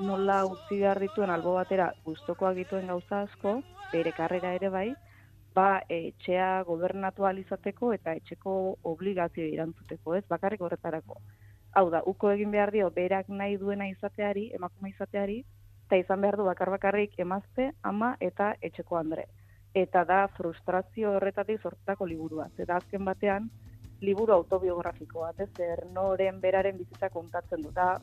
Nola 0.00 0.44
utzi 0.46 0.78
behar 0.78 1.00
dituen 1.00 1.30
albo 1.30 1.54
batera 1.54 1.92
gustokoak 2.04 2.54
dituen 2.54 2.86
gauza 2.86 3.22
asko, 3.22 3.62
bere 3.92 4.12
karrera 4.12 4.54
ere 4.54 4.68
bai, 4.68 4.94
ba 5.54 5.82
etxea 5.88 6.62
gobernatu 6.62 7.26
izateko 7.38 7.92
eta 7.92 8.14
etxeko 8.14 8.76
obligazio 8.84 9.44
irantzuteko, 9.44 10.14
ez? 10.14 10.24
Bakarrik 10.28 10.60
horretarako. 10.60 11.20
Hau 11.74 11.90
da, 11.90 12.02
uko 12.06 12.30
egin 12.30 12.50
behar 12.50 12.70
dio 12.70 12.90
berak 12.90 13.28
nahi 13.28 13.56
duena 13.56 13.88
izateari, 13.88 14.52
emakume 14.54 14.90
izateari, 14.90 15.44
eta 15.86 15.96
izan 15.96 16.20
behar 16.20 16.36
du 16.36 16.44
bakar 16.44 16.70
bakarrik 16.70 17.18
emazte, 17.18 17.72
ama 17.82 18.16
eta 18.20 18.54
etxeko 18.62 18.96
andre 18.96 19.26
eta 19.74 20.04
da 20.04 20.28
frustrazio 20.36 21.12
horretatik 21.16 21.60
sortutako 21.62 22.06
liburua. 22.06 22.48
Eta 22.58 22.76
azken 22.76 23.04
batean, 23.04 23.50
liburu 24.00 24.32
autobiografiko 24.32 25.26
bat, 25.26 25.40
ez 25.40 25.50
ernoren 25.60 26.40
beraren 26.40 26.78
bizitza 26.78 27.10
kontatzen 27.10 27.62
du, 27.62 27.70
da 27.74 27.98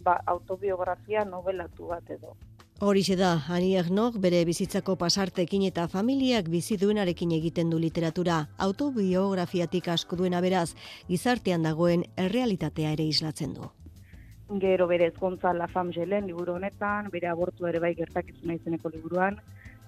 ba, 0.00 0.18
autobiografia 0.26 1.24
novelatu 1.24 1.92
bat 1.92 2.10
edo. 2.10 2.34
Horixe 2.82 3.14
da, 3.14 3.36
Ani 3.54 3.76
Ernok 3.78 4.16
bere 4.18 4.40
bizitzako 4.44 4.96
pasartekin 4.98 5.62
eta 5.68 5.84
familiak 5.86 6.48
bizi 6.50 6.74
duenarekin 6.80 7.30
egiten 7.36 7.70
du 7.70 7.78
literatura, 7.78 8.48
autobiografiatik 8.58 9.86
asko 9.92 10.18
duena 10.18 10.40
beraz, 10.42 10.72
gizartean 11.06 11.62
dagoen 11.62 12.02
errealitatea 12.16 12.90
ere 12.96 13.06
islatzen 13.06 13.54
du. 13.54 13.68
Gero 14.58 14.88
bere 14.90 15.06
ezkontza 15.12 15.52
La 15.54 15.68
Femme 15.70 15.94
Jelen 15.94 16.26
liburu 16.26 16.56
honetan, 16.58 17.06
bere 17.12 17.30
abortu 17.30 17.68
ere 17.70 17.78
bai 17.78 17.94
gertakizuna 17.94 18.58
izeneko 18.58 18.90
liburuan, 18.90 19.38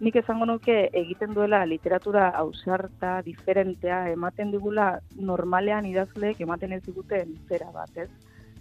nik 0.01 0.17
esango 0.17 0.47
nuke 0.47 0.75
egiten 0.93 1.35
duela 1.35 1.65
literatura 1.67 2.29
ausarta, 2.41 3.21
diferentea, 3.23 4.09
ematen 4.11 4.51
digula 4.51 4.89
normalean 5.15 5.87
idazleek 5.87 6.41
ematen 6.43 6.73
ez 6.73 6.83
diguten 6.83 7.35
zera 7.49 7.71
bat, 7.73 7.91
ez? 7.97 8.11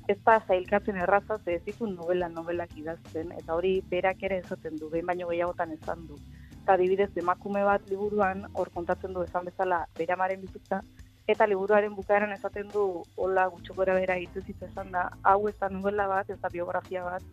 Ez 0.07 0.17
da 0.25 0.39
zailkatzen 0.47 0.99
erraza, 0.99 1.39
ze 1.45 1.55
ez 1.55 1.63
ditu 1.65 1.87
novela 1.87 2.27
novelak 2.29 2.75
idazten, 2.77 3.31
eta 3.31 3.55
hori 3.55 3.81
berak 3.89 4.23
ere 4.23 4.41
esaten 4.43 4.77
du, 4.77 4.89
behin 4.91 5.07
baino 5.07 5.29
gehiagotan 5.29 5.71
esan 5.71 6.05
du. 6.07 6.19
Eta 6.61 6.75
dibidez, 6.77 7.09
emakume 7.17 7.63
bat 7.63 7.87
liburuan, 7.89 8.45
hor 8.53 8.69
kontatzen 8.75 9.13
du 9.13 9.23
esan 9.23 9.45
bezala, 9.45 9.85
beramaren 9.97 10.41
bizitza, 10.41 10.81
eta 11.27 11.47
liburuaren 11.47 11.95
bukaeran 11.95 12.35
esaten 12.35 12.67
du, 12.73 13.03
hola 13.15 13.47
gutxokora 13.47 13.95
bera 13.95 14.19
hitz 14.19 14.43
esan 14.67 14.91
da, 14.91 15.09
hau 15.23 15.47
ez 15.47 15.55
da 15.59 15.69
novela 15.69 16.07
bat, 16.07 16.29
ez 16.29 16.39
da 16.39 16.49
biografia 16.51 17.03
bat, 17.03 17.23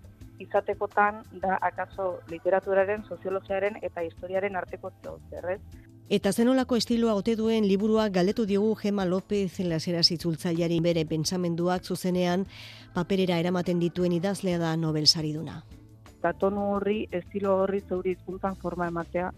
izatekotan 0.40 1.22
da 1.42 1.58
akaso 1.60 2.20
literaturaren, 2.30 3.04
soziologiaren 3.08 3.78
eta 3.82 4.02
historiaren 4.02 4.56
arteko 4.56 4.92
zerrez. 5.30 5.60
Eta 6.10 6.32
zenolako 6.32 6.74
estiloa 6.74 7.14
ote 7.14 7.36
duen 7.38 7.68
liburua 7.68 8.08
galdetu 8.08 8.46
diogu 8.46 8.74
Gema 8.74 9.04
López 9.06 9.60
lasera 9.60 10.02
zitzultzaileari 10.02 10.80
bere 10.80 11.04
pentsamenduak 11.06 11.84
zuzenean 11.84 12.46
paperera 12.94 13.38
eramaten 13.38 13.78
dituen 13.78 14.16
idazlea 14.16 14.58
da 14.58 14.76
Nobel 14.76 15.06
sariduna. 15.06 15.62
Eta 16.18 16.32
tonu 16.32 16.66
horri, 16.74 17.06
estilo 17.12 17.54
horri 17.62 17.80
zeuri 17.88 18.16
izkuntzan 18.18 18.56
forma 18.56 18.88
ematea 18.90 19.30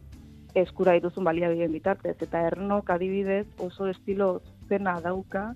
eskura 0.55 0.95
dituzun 0.97 1.25
baliabideen 1.29 1.73
bitartez. 1.73 2.17
Eta 2.25 2.41
ernok 2.49 2.91
adibidez 2.91 3.47
oso 3.59 3.89
estilo 3.93 4.41
zena 4.69 4.99
dauka, 5.01 5.51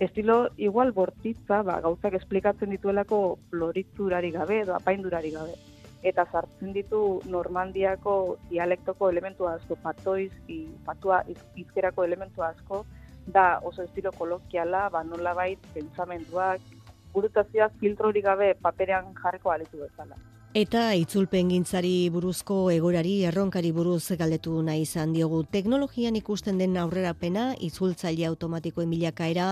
estilo 0.00 0.48
igual 0.56 0.92
bortitza, 0.92 1.62
ba, 1.62 1.80
gauzak 1.84 2.14
esplikatzen 2.16 2.72
dituelako 2.72 3.38
floritzurari 3.50 4.30
gabe 4.32 4.62
edo 4.62 4.74
apaindurari 4.74 5.30
gabe. 5.34 5.54
Eta 6.02 6.24
sartzen 6.32 6.72
ditu 6.72 7.20
Normandiako 7.28 8.14
dialektoko 8.48 9.10
elementu 9.12 9.46
asko, 9.46 9.76
patoiz, 9.82 10.32
i, 10.48 10.64
patua 10.86 11.20
izkerako 11.60 12.08
elementu 12.08 12.42
asko, 12.42 12.86
da 13.26 13.60
oso 13.62 13.84
estilo 13.84 14.12
kolokiala, 14.16 14.88
ba, 14.88 15.04
nola 15.04 15.34
bait, 15.36 15.60
pentsamenduak, 15.74 16.64
burutazioak 17.12 17.76
filtrori 17.80 18.22
gabe 18.24 18.54
paperean 18.62 19.12
jarreko 19.20 19.52
alitu 19.52 19.84
bezala. 19.84 20.16
Eta 20.50 20.96
itzulpen 20.98 21.46
gintzari 21.52 22.08
buruzko 22.10 22.72
egorari 22.74 23.12
erronkari 23.22 23.68
buruz 23.70 24.16
galdetu 24.18 24.56
nahi 24.66 24.80
izan 24.82 25.12
diogu 25.14 25.44
teknologian 25.46 26.16
ikusten 26.18 26.56
den 26.58 26.72
aurrerapena 26.76 27.44
itzultzaile 27.66 28.24
automatikoen 28.26 28.88
milakaera 28.90 29.44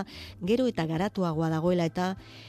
gero 0.42 0.64
eta 0.66 0.88
garatuagoa 0.90 1.50
dagoela 1.52 1.84
eta 1.86 2.06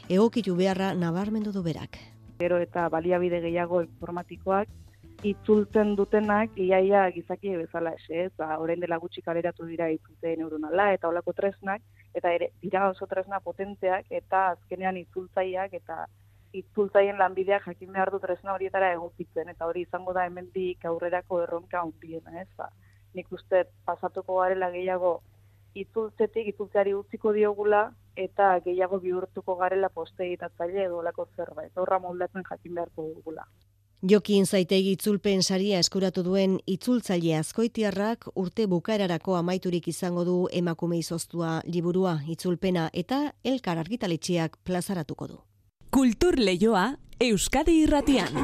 egokitu 0.10 0.56
beharra 0.56 0.96
nabarmendu 0.96 1.54
du 1.54 1.62
berak. 1.62 2.00
Gero 2.40 2.58
eta 2.58 2.88
baliabide 2.90 3.40
gehiago 3.44 3.84
informatikoak 3.84 4.74
itzultzen 5.22 5.94
dutenak 6.00 6.58
iaia 6.58 7.04
gizaki 7.14 7.54
bezala 7.56 7.92
ese, 8.00 8.24
ez, 8.24 8.32
ba, 8.36 8.58
orain 8.58 8.82
dela 8.82 8.98
gutxi 8.98 9.22
kaleratu 9.22 9.68
dira 9.70 9.92
itzultze 9.94 10.34
neuronala 10.42 10.88
eta 10.96 11.14
olako 11.14 11.36
tresnak, 11.38 11.86
eta 12.16 12.34
ere, 12.34 12.50
dira 12.66 12.90
oso 12.90 13.06
tresna 13.06 13.44
potenteak 13.46 14.10
eta 14.10 14.48
azkenean 14.56 14.98
itzultzaileak 15.04 15.78
eta 15.84 16.08
itzultzaien 16.54 17.18
lanbideak 17.18 17.66
jakin 17.68 17.92
behar 17.94 18.12
du 18.12 18.20
tresna 18.20 18.54
horietara 18.54 18.92
egokitzen, 18.94 19.50
eta 19.50 19.68
hori 19.70 19.86
izango 19.88 20.14
da 20.14 20.26
hemendik 20.26 20.86
aurrerako 20.86 21.44
erronka 21.44 21.82
handiena, 21.82 22.42
ez 22.42 22.50
ba. 22.58 22.70
Nik 23.14 23.32
uste 23.34 23.66
pasatuko 23.86 24.40
garela 24.42 24.70
gehiago 24.72 25.22
itzultzetik, 25.78 26.48
itzultzeari 26.54 26.94
utziko 26.94 27.34
diogula, 27.34 27.90
eta 28.16 28.52
gehiago 28.66 29.00
bihurtuko 29.00 29.56
garela 29.56 29.90
postegitatzaile 29.90 30.86
edo 30.86 31.02
lako 31.06 31.28
zerbait. 31.36 31.72
Horra 31.78 32.00
moldatzen 32.00 32.44
jakin 32.50 32.76
beharko 32.76 33.10
dugula. 33.16 33.46
Jokin 34.10 34.46
zaitegi 34.46 34.94
itzulpen 34.96 35.42
saria 35.44 35.80
eskuratu 35.84 36.24
duen 36.24 36.54
itzultzaile 36.72 37.34
azkoitiarrak 37.36 38.30
urte 38.44 38.68
bukaerarako 38.72 39.36
amaiturik 39.36 39.90
izango 39.92 40.24
du 40.24 40.38
emakume 40.62 41.02
izoztua 41.02 41.60
liburua 41.66 42.16
itzulpena 42.36 42.90
eta 42.94 43.20
elkar 43.44 43.84
argitaletxeak 43.84 44.56
plazaratuko 44.64 45.28
du. 45.28 45.40
Kultur 45.90 46.38
leioa 46.38 47.00
Euskadi 47.20 47.80
irratian. 47.82 48.36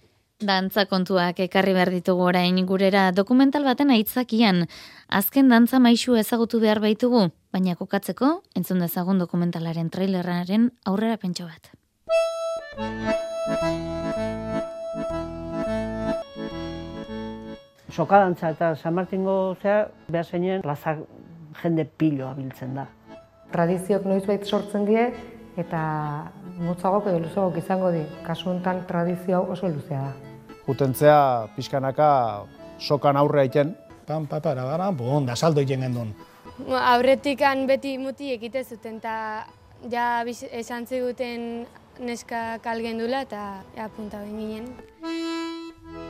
Dantza 0.48 0.86
kontuak 0.88 1.42
ekarri 1.44 1.74
behar 1.76 1.90
ditugu 1.92 2.24
orain 2.30 2.56
gurera 2.64 3.10
dokumental 3.12 3.66
baten 3.68 3.92
aitzakian. 3.92 4.62
Azken 5.08 5.52
dantza 5.52 5.82
maisu 5.84 6.16
ezagutu 6.16 6.62
behar 6.62 6.80
baitugu, 6.80 7.26
baina 7.52 7.76
kokatzeko, 7.76 8.30
entzun 8.56 8.80
dezagun 8.80 9.20
dokumentalaren 9.20 9.92
traileraren 9.92 10.70
aurrera 10.88 11.18
pentso 11.20 11.44
bat. 11.44 11.68
Sokadantza 17.92 18.56
eta 18.56 18.74
San 18.80 18.96
Martingo 18.96 19.58
zea, 19.60 19.90
behar 20.08 20.24
zeinen, 20.24 20.64
plazak 20.64 21.04
jende 21.60 21.84
piloa 21.84 22.32
biltzen 22.40 22.74
da. 22.80 22.88
Tradiziok 23.52 24.08
noizbait 24.08 24.48
sortzen 24.48 24.88
die, 24.88 25.10
eta 25.56 25.80
motzagok 26.58 27.08
edo 27.10 27.22
luzagok 27.24 27.58
izango 27.58 27.90
di. 27.94 28.02
Kasu 28.26 28.50
honetan 28.50 28.84
tradizio 28.88 29.38
hau 29.38 29.52
oso 29.54 29.68
luzea 29.68 30.00
da. 30.00 30.12
Jutentzea 30.66 31.18
pixkanaka 31.56 32.08
sokan 32.78 33.16
aurre 33.16 33.44
aiten. 33.44 33.74
Pan, 34.06 34.26
pa, 34.26 34.40
para, 34.40 34.64
bara, 34.68 34.90
bon, 34.92 35.24
da 35.26 35.36
saldo 35.36 35.62
egin 35.64 35.80
gendun. 35.80 36.12
Aurretikan 36.68 37.66
beti 37.66 37.96
muti 37.98 38.34
egite 38.34 38.62
zuten, 38.64 38.98
eta 39.00 39.46
ja 39.90 40.24
esan 40.52 40.86
ziguten 40.86 41.64
neska 42.00 42.58
kalgendula 42.62 43.22
eta 43.24 43.62
ja, 43.76 43.88
punta 43.88 44.20
ginen. 44.24 44.68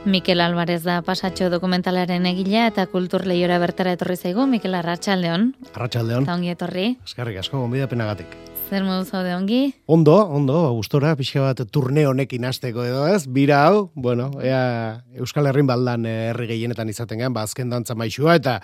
Mikel 0.05 0.41
Alvarez 0.41 0.83
da 0.83 0.99
pasatxo 1.05 1.49
dokumentalaren 1.53 2.25
egilea 2.29 2.67
eta 2.73 2.85
kultur 2.91 3.25
lehiora 3.25 3.57
bertara 3.61 3.95
etorri 3.97 4.17
zaigu, 4.17 4.45
Mikel 4.49 4.75
Arratxaldeon. 4.77 5.53
Arratxaldeon. 5.73 6.27
Eta 6.27 6.35
ongi 6.35 6.53
etorri. 6.53 6.91
Eskerrik 7.05 7.41
asko, 7.41 7.63
gonbida 7.63 7.89
penagatik. 7.89 8.37
Zer 8.65 8.81
modu 8.81 9.03
zaude 9.05 9.29
ongi? 9.37 9.59
Ondo, 9.85 10.15
ondo, 10.33 10.55
gustora 10.73 11.11
pixka 11.15 11.43
bat 11.43 11.59
turne 11.69 12.07
honekin 12.09 12.47
hasteko 12.49 12.81
edo 12.81 13.03
ez, 13.05 13.27
bira 13.29 13.59
hau, 13.67 13.91
bueno, 13.93 14.31
ea 14.41 15.03
Euskal 15.21 15.45
Herrin 15.51 15.69
baldan 15.69 16.07
herri 16.09 16.47
gehienetan 16.49 16.89
izaten 16.89 17.21
gen, 17.21 17.35
ba, 17.35 17.43
azken 17.45 17.69
dantza 17.69 17.93
maixua, 17.93 18.33
eta 18.41 18.55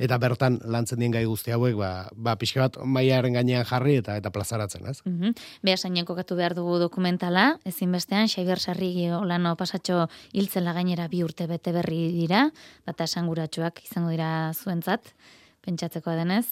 eta 0.00 0.16
bertan 0.22 0.56
lantzen 0.64 1.04
dien 1.04 1.12
gai 1.12 1.26
guzti 1.28 1.52
hauek, 1.52 1.76
ba, 1.76 1.92
ba 2.16 2.38
pixka 2.40 2.64
bat 2.64 2.80
maiaren 2.88 3.36
gainean 3.36 3.68
jarri 3.68 3.98
eta 4.00 4.16
eta 4.16 4.32
plazaratzen, 4.32 4.88
ez? 4.88 5.02
Mm 5.04 5.20
-hmm. 5.20 5.46
Beha 5.62 5.76
sainen 5.76 6.08
kokatu 6.08 6.40
behar 6.40 6.56
dugu 6.56 6.78
dokumentala, 6.80 7.58
ezinbestean, 7.66 8.28
Xabier 8.28 8.58
Sarri 8.58 9.10
olano 9.12 9.56
pasatxo 9.56 10.08
hiltzela 10.32 10.72
gainera 10.72 11.08
bi 11.08 11.22
urte 11.22 11.46
bete 11.46 11.72
berri 11.72 12.12
dira, 12.12 12.50
bata 12.86 13.04
esanguratsuak 13.04 13.84
izango 13.84 14.08
dira 14.08 14.52
zuentzat, 14.54 15.12
pentsatzeko 15.60 16.10
denez. 16.12 16.46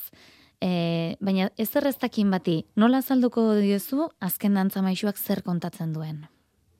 E, 0.61 1.15
baina 1.23 1.51
ez 1.57 1.69
erreztakin 1.79 2.33
bati, 2.35 2.63
nola 2.77 3.03
zalduko 3.03 3.53
diozu 3.61 4.09
azken 4.19 4.59
dantza 4.59 4.83
maixuak 4.83 5.19
zer 5.19 5.45
kontatzen 5.47 5.93
duen? 5.95 6.25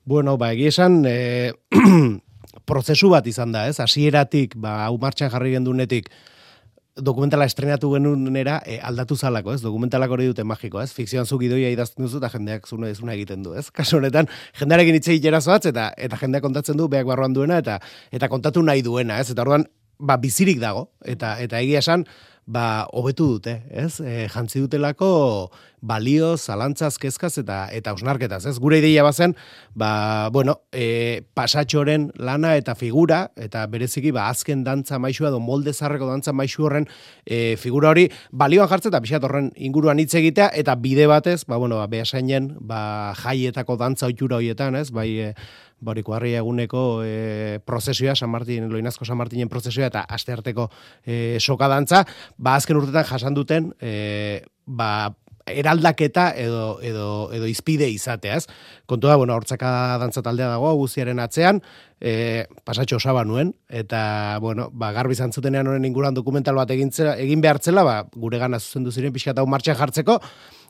Bueno, 0.09 0.37
ba, 0.37 0.51
egia 0.55 0.73
esan, 0.73 1.03
e, 1.07 1.53
prozesu 2.69 3.11
bat 3.13 3.27
izan 3.27 3.53
da, 3.55 3.67
ez? 3.69 3.79
Hasieratik, 3.79 4.57
ba, 4.59 4.81
hau 4.87 4.97
martxan 4.99 5.31
jarri 5.31 5.53
gendunetik, 5.55 6.09
dokumentala 6.99 7.45
estrenatu 7.47 7.91
genunera 7.93 8.59
e, 8.65 8.79
aldatu 8.83 9.15
zalako, 9.15 9.53
ez? 9.55 9.61
Dokumentalak 9.63 10.11
hori 10.11 10.27
dute 10.29 10.43
magiko, 10.43 10.81
ez? 10.83 10.91
Fikzioan 10.95 11.27
zuk 11.29 11.43
idoia 11.47 11.71
idazten 11.71 12.05
duzu 12.05 12.19
eta 12.19 12.31
jendeak 12.33 12.67
zune 12.67 12.91
ezuna 12.91 13.15
egiten 13.15 13.43
du, 13.45 13.53
ez? 13.55 13.69
Kaso 13.79 14.01
honetan, 14.01 14.29
jendearekin 14.59 14.99
hitz 14.99 15.07
egitera 15.13 15.41
zoatz, 15.41 15.65
eta, 15.71 15.89
eta 15.97 16.19
jendeak 16.19 16.43
kontatzen 16.45 16.79
du, 16.79 16.89
beak 16.91 17.07
barruan 17.09 17.35
duena, 17.37 17.59
eta 17.63 17.79
eta 18.11 18.31
kontatu 18.31 18.63
nahi 18.65 18.83
duena, 18.85 19.19
ez? 19.23 19.29
Eta 19.31 19.45
orduan, 19.45 19.67
ba, 19.99 20.19
bizirik 20.19 20.59
dago, 20.61 20.89
eta 21.05 21.37
eta 21.43 21.63
egia 21.63 21.83
esan, 21.83 22.05
ba, 22.49 22.87
hobetu 22.97 23.27
dute, 23.35 23.59
ez? 23.69 23.99
E, 24.01 24.25
jantzi 24.33 24.61
dutelako 24.63 25.09
balio, 25.81 26.35
zalantzaz, 26.37 26.97
kezkaz 27.01 27.37
eta 27.41 27.59
eta 27.75 27.93
osnarketaz, 27.93 28.45
ez? 28.49 28.57
Gure 28.59 28.79
ideia 28.79 29.03
bazen, 29.03 29.35
ba, 29.75 30.29
bueno, 30.33 30.59
e, 30.71 31.23
pasatxoren 31.33 32.09
lana 32.17 32.55
eta 32.59 32.75
figura, 32.75 33.29
eta 33.37 33.65
bereziki, 33.67 34.11
ba, 34.15 34.27
azken 34.29 34.63
dantza 34.63 34.99
maixua, 34.99 35.29
edo 35.29 35.39
molde 35.39 35.73
zarreko 35.73 36.09
dantza 36.09 36.33
maixu 36.33 36.67
horren 36.67 36.89
e, 37.25 37.55
figura 37.57 37.93
hori, 37.93 38.09
balioan 38.31 38.69
jartzen 38.69 38.93
eta 38.93 39.01
pixat 39.05 39.23
horren 39.23 39.53
inguruan 39.55 39.99
hitz 39.99 40.13
egitea, 40.19 40.51
eta 40.59 40.75
bide 40.75 41.07
batez, 41.07 41.43
ba, 41.45 41.57
bueno, 41.57 41.79
ba, 41.79 41.87
behasainen, 41.87 42.53
ba, 42.59 43.15
jaietako 43.23 43.79
dantza 43.79 44.07
oitura 44.09 44.39
horietan, 44.39 44.79
ez? 44.79 44.89
Bai, 44.91 45.09
e, 45.29 45.33
Boriko 45.79 46.13
harri 46.15 46.33
eguneko 46.35 47.01
e, 47.05 47.59
prozesioa, 47.65 48.15
San 48.15 48.29
Martin, 48.29 48.67
Loinazko 48.71 49.05
San 49.07 49.17
Martinen 49.17 49.49
prozesioa 49.49 49.87
eta 49.87 50.03
astearteko 50.11 50.67
e, 51.05 51.37
sokadantza, 51.39 52.03
ba 52.37 52.57
azken 52.59 52.79
urtetan 52.81 53.07
jasan 53.07 53.37
duten 53.37 53.71
e, 53.79 54.43
ba, 54.65 55.15
eraldaketa 55.51 56.29
edo, 56.37 56.79
edo, 56.85 57.07
edo 57.35 57.49
izpide 57.49 57.89
izateaz. 57.89 58.45
Kontu 58.89 59.09
da, 59.09 59.17
bueno, 59.19 59.35
hortzaka 59.35 59.97
dantza 60.01 60.23
taldea 60.25 60.49
dago, 60.51 60.73
guziaren 60.79 61.19
atzean, 61.19 61.61
e, 61.99 62.45
pasatxo 62.65 62.99
osaba 62.99 63.25
nuen, 63.27 63.53
eta, 63.69 64.39
bueno, 64.41 64.69
ba, 64.73 64.91
garbi 64.95 65.15
zantzutenean 65.15 65.67
honen 65.67 65.89
inguruan 65.89 66.17
dokumental 66.17 66.57
bat 66.59 66.71
egin, 66.75 66.93
egin 67.17 67.41
behartzela, 67.41 67.83
ba, 67.83 67.99
gure 68.15 68.39
gana 68.41 68.59
zuzendu 68.59 68.91
ziren 68.91 69.13
pixka 69.13 69.35
martxan 69.45 69.77
jartzeko, 69.79 70.19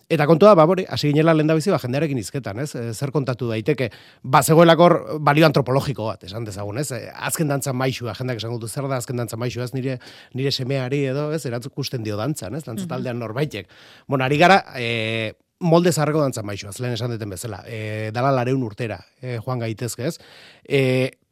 Eta 0.10 0.26
kontua, 0.26 0.56
ba, 0.58 0.66
bori, 0.66 0.88
hasi 0.90 1.12
ginela 1.12 1.36
lenda 1.38 1.54
bizi, 1.54 1.70
ba, 1.70 1.78
jendearekin 1.78 2.18
izketan, 2.18 2.58
ez? 2.64 2.72
E, 2.74 2.94
zer 2.98 3.12
kontatu 3.14 3.46
daiteke, 3.52 3.92
ba, 4.24 4.42
zegoelakor 4.42 4.96
balio 5.22 5.46
antropologiko 5.46 6.08
bat, 6.08 6.24
esan 6.26 6.48
dezagun, 6.48 6.80
ez? 6.82 6.88
E, 6.98 7.12
azken 7.30 7.52
dantza 7.52 7.76
maixua, 7.78 8.16
jendeak 8.18 8.42
esan 8.42 8.56
zer 8.66 8.88
da 8.90 8.98
azken 8.98 9.22
dantza 9.22 9.38
maixua, 9.38 9.68
ez 9.70 9.76
nire, 9.76 10.00
nire 10.34 10.52
semeari 10.52 11.04
edo, 11.12 11.28
ez? 11.32 11.44
Erantzuk 11.46 11.78
usten 11.78 12.02
dio 12.02 12.18
dantzan, 12.18 12.58
ez? 12.58 12.64
Dantza 12.66 12.88
taldean 12.90 13.22
norbaitek. 13.22 13.70
Bueno, 14.08 14.26
ari 14.26 14.40
gara, 14.42 14.64
e, 14.82 15.36
molde 15.60 15.94
zarreko 15.94 16.26
dantza 16.26 16.42
maixua, 16.42 16.74
lehen 16.80 16.98
esan 16.98 17.14
deten 17.14 17.30
bezala. 17.30 17.62
E, 17.68 18.10
dala 18.16 18.32
lareun 18.34 18.66
urtera, 18.66 18.98
e, 19.22 19.38
joan 19.38 19.62
gaitezke, 19.62 20.10
ez? 20.10 20.18
E, 20.66 20.82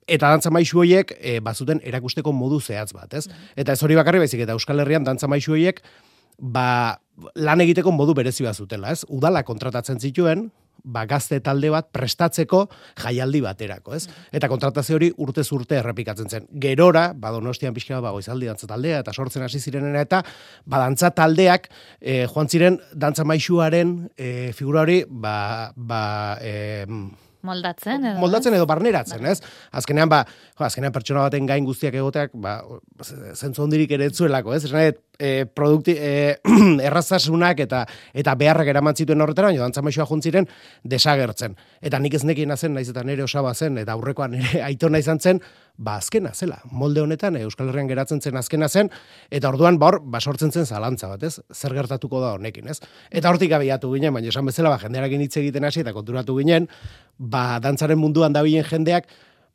eta 0.05 0.29
dantza 0.29 0.53
maixu 0.53 0.83
horiek 0.83 1.15
e, 1.17 1.39
bazuten 1.41 1.81
erakusteko 1.81 2.29
modu 2.29 2.61
zehatz 2.61 2.91
bat, 2.93 3.17
ez? 3.17 3.25
Eta 3.55 3.73
ez 3.73 3.81
hori 3.81 3.97
bakarri 3.97 4.21
baizik, 4.21 4.45
eta 4.45 4.53
Euskal 4.53 4.85
Herrian 4.85 5.07
dantza 5.07 5.25
maixu 5.31 5.57
horiek, 5.57 5.81
ba, 6.37 7.01
lan 7.36 7.62
egiteko 7.65 7.91
modu 7.91 8.15
berezi 8.17 8.45
bat 8.45 8.56
zutela, 8.58 8.93
ez? 8.93 9.03
Udala 9.10 9.43
kontratatzen 9.47 9.99
zituen, 9.99 10.47
ba, 10.84 11.03
gazte 11.10 11.39
talde 11.43 11.69
bat 11.73 11.89
prestatzeko 11.93 12.63
jaialdi 13.01 13.41
baterako, 13.43 13.95
ez? 13.97 14.06
Eta 14.36 14.49
kontratazio 14.51 14.97
hori 14.97 15.12
urtez 15.23 15.47
urte 15.56 15.80
errepikatzen 15.80 16.30
zen. 16.30 16.47
Gerora, 16.63 17.10
ba, 17.17 17.32
donostian 17.36 17.75
pixka 17.75 18.01
ba, 18.03 18.13
goizaldi 18.15 18.49
dantza 18.49 18.69
taldea, 18.69 19.03
eta 19.03 19.13
sortzen 19.13 19.45
hasi 19.45 19.62
zirenena, 19.62 20.03
eta 20.08 20.23
ba, 20.65 20.82
dantza 20.86 21.12
taldeak 21.15 21.69
e, 21.99 22.25
joan 22.32 22.49
ziren 22.49 22.82
dantza 22.93 23.27
maixuaren 23.27 23.97
e, 24.15 24.51
figura 24.58 24.86
hori, 24.86 25.01
ba, 25.10 25.38
ba, 25.75 26.01
e, 26.41 26.86
Moldatzen 27.47 28.03
edo. 28.03 28.19
Moldatzen 28.19 28.56
edo 28.58 28.65
barneratzen, 28.67 29.25
ez? 29.30 29.38
Azkenean, 29.77 30.10
ba, 30.12 30.23
jo, 30.58 30.65
azkenean 30.67 30.93
pertsona 30.95 31.27
baten 31.27 31.45
gain 31.47 31.67
guztiak 31.67 31.95
egoteak, 31.95 32.34
ba, 32.43 32.58
zentzu 33.36 33.63
hondirik 33.63 33.93
ere 33.95 34.10
etzuelako, 34.12 34.56
ez? 34.58 34.63
Esan 34.67 34.82
e, 35.19 35.45
produkti, 35.45 35.95
e, 35.97 36.38
errazasunak 36.88 37.60
eta 37.65 37.84
eta 38.13 38.36
beharrak 38.36 38.69
eraman 38.73 38.95
zituen 38.95 39.21
horretara, 39.21 39.51
baina 39.51 39.65
dantza 39.65 39.84
maixoa 39.86 40.08
juntziren 40.10 40.47
desagertzen. 40.84 41.56
Eta 41.82 41.99
nik 41.99 42.17
ez 42.17 42.23
nekien 42.27 42.56
zen, 42.58 42.73
naiz 42.73 42.89
eta 42.89 43.03
nire 43.03 43.23
osaba 43.23 43.53
zen, 43.53 43.77
eta 43.77 43.93
aurrekoan 43.97 44.38
nire 44.38 44.63
aitona 44.69 45.01
izan 45.03 45.19
zen, 45.19 45.41
ba 45.77 45.97
azkena 46.01 46.34
zela. 46.34 46.58
Molde 46.71 47.01
honetan 47.01 47.38
Euskal 47.38 47.69
Herrian 47.69 47.88
geratzen 47.89 48.21
zen 48.21 48.38
azkena 48.38 48.69
zen, 48.69 48.89
eta 49.30 49.49
orduan 49.49 49.77
ba 49.77 49.91
hor, 49.91 49.99
ba 50.01 50.21
sortzen 50.21 50.51
zen 50.51 50.65
zalantza 50.65 51.10
bat, 51.12 51.23
ez? 51.23 51.39
Zer 51.53 51.75
gertatuko 51.77 52.21
da 52.21 52.34
honekin, 52.38 52.67
ez? 52.73 52.80
Eta 53.12 53.30
hortik 53.30 53.53
abiatu 53.53 53.91
ginen, 53.93 54.13
baina 54.13 54.34
esan 54.34 54.45
bezala, 54.49 54.73
ba, 54.73 54.82
jendearekin 54.82 55.21
hitz 55.21 55.36
egiten 55.38 55.65
hasi 55.69 55.84
eta 55.86 55.93
konturatu 55.93 56.38
ginen, 56.39 56.67
ba 57.17 57.60
dantzaren 57.62 57.99
munduan 57.99 58.34
dabilen 58.34 58.65
jendeak, 58.65 59.10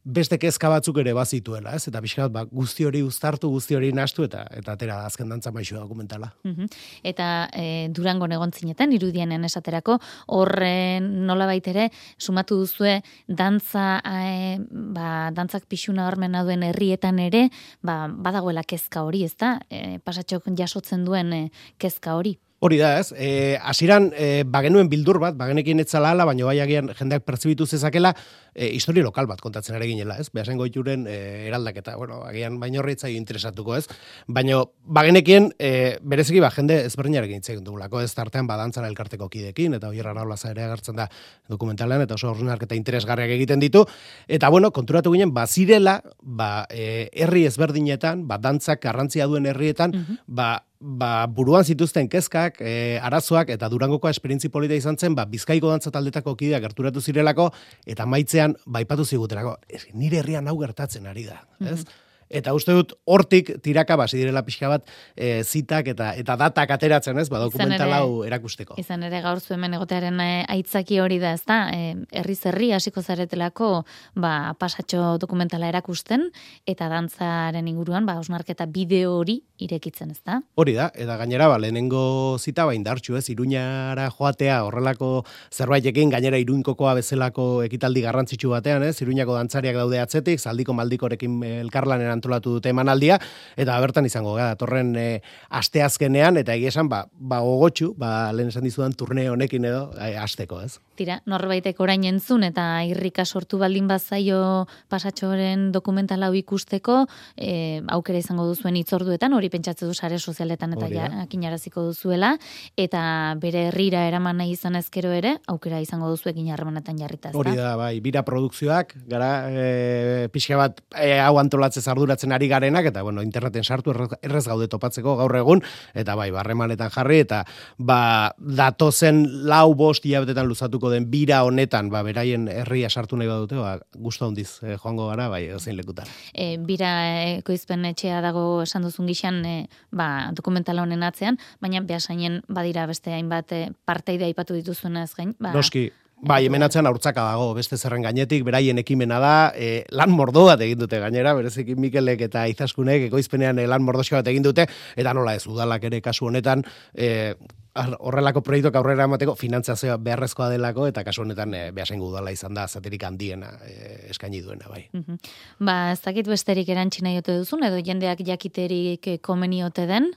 beste 0.04 0.38
kezka 0.38 0.68
batzuk 0.70 0.98
ere 0.98 1.12
bazituela, 1.14 1.76
ez? 1.76 1.86
Eta 1.88 2.00
pixkat, 2.02 2.32
ba, 2.34 2.42
guzti 2.50 2.86
hori 2.86 3.02
uztartu, 3.06 3.50
guzti 3.52 3.76
hori 3.78 3.92
nastu, 3.94 4.26
eta 4.26 4.42
eta 4.50 4.74
atera 4.74 4.98
da 4.98 5.06
azken 5.06 5.30
dantza 5.30 5.52
maixu 5.54 5.76
dokumentala. 5.78 6.32
Mm 6.44 6.70
Eta 7.02 7.48
e, 7.54 7.88
durango 7.94 8.26
negontzinetan, 8.30 8.92
irudienen 8.94 9.44
esaterako, 9.44 9.98
horre 10.34 11.00
nola 11.00 11.46
baitere, 11.46 11.88
sumatu 12.18 12.58
duzue, 12.62 13.00
dantza, 13.28 14.00
e, 14.04 14.58
ba, 14.60 15.30
dantzak 15.34 15.66
pixuna 15.70 16.06
hormena 16.08 16.44
duen 16.46 16.62
herrietan 16.66 17.18
ere, 17.22 17.48
ba, 17.82 18.06
badagoela 18.08 18.62
kezka 18.62 19.04
hori, 19.06 19.24
ez 19.24 19.36
da? 19.36 19.58
E, 19.70 19.98
pasatxok 20.02 20.50
jasotzen 20.58 21.04
duen 21.04 21.32
e, 21.32 21.44
kezka 21.78 22.16
hori. 22.18 22.38
Hori 22.62 22.76
da, 22.78 22.92
ez? 23.00 23.08
E, 23.18 23.58
asiran, 23.58 24.12
e, 24.14 24.44
bagenuen 24.46 24.86
bildur 24.86 25.18
bat, 25.18 25.34
bagenekin 25.34 25.82
etzala 25.82 26.12
ala, 26.14 26.22
baina 26.28 26.46
bai 26.46 26.60
agian 26.62 26.92
jendeak 26.94 27.24
pertsibitu 27.26 27.66
zezakela, 27.66 28.12
e, 28.54 28.68
historia 28.76 29.04
lokal 29.04 29.26
bat 29.26 29.40
kontatzen 29.40 29.76
ere 29.76 29.86
ginela, 29.88 30.16
ez? 30.20 30.28
Behasen 30.32 30.58
goituren 30.60 31.06
e, 31.08 31.48
eraldaketa, 31.48 31.96
bueno, 31.96 32.22
agian 32.28 32.58
baino 32.60 32.80
horretza 32.80 33.10
interesatuko, 33.10 33.76
ez? 33.76 33.86
Baina 34.26 34.62
bagenekien, 34.84 35.50
e, 35.58 35.98
bereziki 36.02 36.40
ba, 36.42 36.50
jende 36.54 36.82
ezberdinarekin 36.86 37.42
itzegin 37.42 37.64
dugulako, 37.64 38.02
ez 38.02 38.12
tartean 38.14 38.48
badantzara 38.50 38.90
elkarteko 38.90 39.28
kidekin, 39.32 39.78
eta 39.78 39.88
hori 39.88 40.02
araula 40.02 40.36
ere 40.50 40.66
agertzen 40.66 40.98
da 40.98 41.08
dokumentalean, 41.48 42.04
eta 42.06 42.14
oso 42.14 42.34
eta 42.52 42.74
interesgarriak 42.74 43.30
egiten 43.30 43.60
ditu, 43.60 43.84
eta 44.28 44.48
bueno, 44.48 44.70
konturatu 44.70 45.12
ginen, 45.12 45.32
bazirela, 45.34 46.00
ba, 46.20 46.66
e, 46.70 47.08
herri 47.12 47.46
ezberdinetan, 47.46 48.26
ba, 48.28 48.38
dantzak 48.38 48.82
garrantzia 48.82 49.26
duen 49.26 49.46
herrietan, 49.46 49.94
ba, 50.26 50.64
ba, 50.82 51.26
buruan 51.30 51.64
zituzten 51.64 52.08
kezkak, 52.10 52.58
e, 52.60 52.98
arazoak 53.02 53.52
eta 53.54 53.68
durangoko 53.70 54.10
esperientzi 54.10 54.50
polita 54.52 54.74
izan 54.74 54.98
zen, 54.98 55.14
ba, 55.14 55.24
bizkaiko 55.30 55.70
dantza 55.70 55.92
taldetako 55.94 56.34
kideak 56.36 56.64
gerturatu 56.66 57.00
zirelako, 57.00 57.50
eta 57.86 58.06
maitzean, 58.42 58.56
baipatu 58.66 59.04
ziguterako, 59.04 59.58
ez, 59.68 59.86
nire 59.94 60.22
herrian 60.22 60.48
hau 60.48 60.56
gertatzen 60.60 61.06
ari 61.06 61.26
da, 61.26 61.42
ez? 61.60 61.84
Mhm. 61.84 62.00
Eta 62.32 62.54
uste 62.56 62.72
dut 62.72 62.94
hortik 63.04 63.50
tiraka 63.60 63.92
basi 64.00 64.16
direla 64.16 64.40
pixka 64.42 64.70
bat 64.70 64.86
e, 65.14 65.42
zitak 65.44 65.90
eta 65.92 66.14
eta 66.16 66.36
datak 66.40 66.70
ateratzen, 66.70 67.18
ez? 67.20 67.28
Ba 67.28 67.42
dokumental 67.42 67.92
hau 67.92 68.24
erakusteko. 68.24 68.78
Izan 68.80 69.02
ere 69.04 69.20
gaur 69.20 69.40
zu 69.40 69.52
hemen 69.52 69.74
egotearen 69.76 70.16
e, 70.24 70.46
aitzaki 70.48 70.96
hori 71.04 71.18
da, 71.20 71.34
ezta? 71.36 71.68
Eh 71.76 71.92
herri 72.22 72.34
zerri 72.34 72.70
hasiko 72.72 73.02
zaretelako 73.02 73.84
ba 74.16 74.54
pasatxo 74.58 75.18
dokumentala 75.20 75.68
erakusten 75.68 76.30
eta 76.64 76.88
dantzaren 76.88 77.68
inguruan 77.68 78.08
ba 78.08 78.16
osnarketa 78.16 78.64
bideo 78.64 79.12
hori 79.18 79.42
irekitzen, 79.64 80.10
ezta? 80.14 80.40
Hori 80.54 80.74
da, 80.76 80.90
eta 80.94 81.16
gainera 81.20 81.48
ba 81.48 81.58
lehenengo 81.62 82.38
zita 82.38 82.66
ba 82.68 82.74
indartxu, 82.74 83.16
ez? 83.16 83.28
Iruñara 83.32 84.08
joatea 84.10 84.62
horrelako 84.66 85.24
zerbaitekin 85.52 86.10
gainera 86.12 86.40
Iruinkokoa 86.42 86.94
bezalako 86.98 87.62
ekitaldi 87.66 88.02
garrantzitsu 88.04 88.52
batean, 88.52 88.84
ez? 88.86 88.96
Iruñako 89.04 89.36
dantzariak 89.38 89.78
daude 89.78 90.00
atzetik, 90.02 90.40
zaldiko 90.40 90.74
maldikorekin 90.76 91.40
elkarlanean 91.62 92.16
antolatu 92.16 92.56
dute 92.58 92.72
emanaldia 92.72 93.18
eta 93.56 93.78
bertan 93.80 94.06
izango 94.08 94.34
gara 94.38 94.56
torren 94.60 94.94
e, 94.96 95.06
asteazkenean 95.50 96.40
eta 96.42 96.56
egia 96.58 96.72
esan 96.72 96.88
ba 96.92 97.04
ba 97.12 97.40
gogotsu 97.44 97.92
ba 97.98 98.32
lehen 98.32 98.52
esan 98.52 98.64
dizudan 98.66 98.92
turne 98.92 99.28
honekin 99.30 99.64
edo 99.68 99.84
e, 99.96 100.14
asteko, 100.18 100.60
ez? 100.62 100.78
Tira, 100.98 101.20
norbaitek 101.26 101.78
orain 101.80 102.04
entzun 102.04 102.44
eta 102.44 102.66
irrika 102.84 103.24
sortu 103.24 103.58
baldin 103.62 103.88
bazaio 103.88 104.66
pasatxoren 104.92 105.70
dokumentala 105.72 106.28
ikusteko, 106.36 107.06
e, 107.36 107.80
aukera 107.94 108.20
izango 108.20 108.46
duzuen 108.48 108.76
itzorduetan, 108.80 109.32
hori 109.32 109.48
pentsatze 109.52 109.86
du 109.86 109.94
sare 109.94 110.18
sozialetan 110.18 110.76
eta 110.78 110.88
jakinaraziko 110.92 111.84
duzuela. 111.90 112.34
Eta 112.80 113.02
bere 113.40 113.68
herrira 113.68 114.06
eraman 114.08 114.40
nahi 114.40 114.54
izan 114.56 114.76
ezkero 114.80 115.12
ere, 115.12 115.36
aukera 115.52 115.80
izango 115.84 116.10
duzu 116.10 116.30
egin 116.32 116.50
harremanetan 116.52 116.98
jarrita, 117.00 117.32
Hori 117.36 117.54
da, 117.56 117.74
bai, 117.76 117.94
bira 118.04 118.22
produkzioak, 118.26 118.94
gara, 119.10 119.30
e, 119.50 120.28
pixka 120.32 120.58
bat 120.60 120.80
e, 120.96 121.18
hau 121.20 121.36
antolatze 121.40 121.82
arduratzen 121.92 122.32
ari 122.32 122.48
garenak, 122.50 122.88
eta 122.92 123.02
bueno, 123.02 123.22
interneten 123.24 123.64
sartu 123.64 123.94
errez 123.94 124.44
gaude 124.46 124.68
topatzeko 124.70 125.16
gaur 125.20 125.36
egun, 125.36 125.62
eta 125.94 126.16
bai, 126.18 126.30
barremanetan 126.34 126.92
jarri, 126.94 127.22
eta 127.26 127.42
ba, 127.78 128.32
datozen 128.38 129.24
lau 129.48 129.74
bost 129.78 130.06
hilabetetan 130.06 130.48
luzatuko 130.48 130.90
den 130.92 131.08
bira 131.12 131.42
honetan, 131.46 131.90
ba, 131.92 132.02
beraien 132.06 132.48
herria 132.52 132.90
sartu 132.90 133.18
nahi 133.18 133.30
badute, 133.30 133.58
ba, 133.60 133.76
guztu 133.98 134.28
handiz 134.28 134.48
eh, 134.62 134.76
joango 134.76 135.08
gara, 135.10 135.28
bai, 135.32 135.44
zein 135.58 135.76
lekutar. 135.78 136.08
E, 136.32 136.56
bira 136.62 136.92
ekoizpen 137.38 137.86
etxea 137.92 138.22
dago 138.24 138.62
esan 138.62 138.86
duzun 138.86 139.10
gixan, 139.10 139.41
e, 139.46 139.56
ba, 139.90 140.30
dokumentala 140.36 140.82
honen 140.82 141.02
atzean, 141.02 141.38
baina 141.60 141.82
behasainen 141.86 142.42
badira 142.48 142.86
beste 142.86 143.14
hainbat 143.14 143.52
e, 143.52 143.64
parteide 143.84 144.28
aipatu 144.28 144.54
dituzuenez 144.54 145.10
gain. 145.16 145.34
Ba, 145.40 145.52
Noski, 145.56 145.90
Bai, 146.22 146.44
hemen 146.46 146.62
atzean 146.62 146.86
aurtzaka 146.86 147.24
dago, 147.32 147.48
beste 147.56 147.74
zerren 147.74 148.04
gainetik, 148.06 148.44
beraien 148.46 148.78
ekimena 148.78 149.16
da, 149.18 149.32
e, 149.58 149.82
lan 149.90 150.12
mordo 150.14 150.44
bat 150.46 150.60
egin 150.62 150.78
dute 150.78 151.00
gainera, 151.02 151.32
berezik 151.34 151.72
Mikelek 151.74 152.22
eta 152.28 152.44
Izaskunek 152.46 153.08
ekoizpenean 153.08 153.58
e, 153.58 153.64
lan 153.66 153.82
mordoxo 153.82 154.14
bat 154.14 154.30
egin 154.30 154.46
dute, 154.46 154.68
eta 154.94 155.16
nola 155.18 155.34
ez, 155.34 155.42
udalak 155.50 155.82
ere 155.90 155.98
kasu 156.04 156.28
honetan, 156.30 156.62
e, 156.94 157.34
horrelako 157.74 158.42
proiektuak 158.44 158.76
aurrera 158.76 159.06
emateko 159.08 159.34
finantzazioa 159.38 159.96
beharrezkoa 160.04 160.50
delako 160.52 160.86
eta 160.90 161.04
kasu 161.04 161.22
honetan 161.24 161.54
e, 161.56 161.62
behasengu 161.72 162.10
udala 162.10 162.32
izan 162.34 162.54
da 162.54 162.66
satelik 162.68 163.04
handiena 163.08 163.54
e, 163.64 164.10
eskaini 164.12 164.42
duena 164.44 164.68
bai. 164.68 164.88
Mm 164.92 165.18
Ba, 165.64 165.92
ez 165.92 166.00
dakit 166.04 166.28
besterik 166.28 166.68
erantxina 166.68 167.14
jote 167.14 167.38
duzun 167.38 167.64
edo 167.64 167.80
jendeak 167.80 168.20
jakiterik 168.26 169.08
komeniote 169.22 169.86
den? 169.86 170.12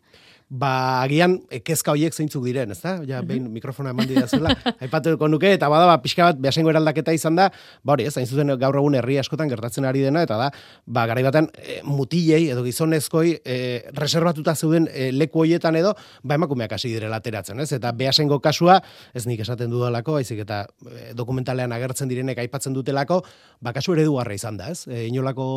Ba 0.50 1.02
agian 1.02 1.40
kezka 1.66 1.94
hoiek 1.96 2.14
zeintzuk 2.14 2.44
diren, 2.46 2.72
ezta? 2.72 3.00
Ja, 3.08 3.22
mhm. 3.22 3.28
behin 3.28 3.48
mikrofona 3.54 3.92
eman 3.96 4.08
didazula, 4.10 4.54
aipatuko 4.84 5.28
nuke 5.32 5.52
eta 5.56 5.70
bada 5.72 5.88
ba 5.90 5.98
pixka 6.04 6.30
bat 6.30 6.42
beasengo 6.42 6.70
eraldaketa 6.70 7.14
izan 7.16 7.36
da, 7.40 7.50
ba 7.84 7.96
hori, 7.96 8.06
ez, 8.06 8.14
hain 8.18 8.28
zuzen 8.30 8.54
gaur 8.62 8.78
egun 8.78 8.98
herri 9.00 9.18
askotan 9.20 9.50
gertatzen 9.50 9.86
ari 9.90 10.04
dena 10.06 10.22
eta 10.26 10.38
da, 10.38 10.52
ba 10.86 11.06
garai 11.10 11.24
baten 11.26 11.50
e, 11.58 11.80
mutilei 11.84 12.50
edo 12.54 12.64
gizonezkoi 12.66 13.40
e, 13.42 13.58
reservatuta 13.98 14.56
zeuden 14.56 14.88
e, 14.92 15.10
leku 15.12 15.42
hoietan 15.42 15.80
edo, 15.82 15.96
ba 16.24 16.38
emakumeak 16.38 16.78
hasi 16.78 16.94
direla 16.94 17.20
ateratzen, 17.24 17.60
ez? 17.66 17.72
Eta 17.76 17.92
beasengo 17.98 18.40
kasua, 18.44 18.78
ez 19.14 19.26
nik 19.26 19.42
esaten 19.42 19.74
dudalako, 19.74 20.20
baizik 20.20 20.44
eta 20.46 20.62
e, 20.86 21.10
dokumentalean 21.18 21.74
agertzen 21.74 22.12
direnek 22.12 22.44
aipatzen 22.46 22.76
dutelako, 22.76 23.24
ba 23.66 23.74
kasu 23.74 23.98
eredugarra 23.98 24.38
izan 24.38 24.62
da, 24.62 24.70
ez? 24.70 24.86
E, 24.86 25.08
inolako 25.10 25.48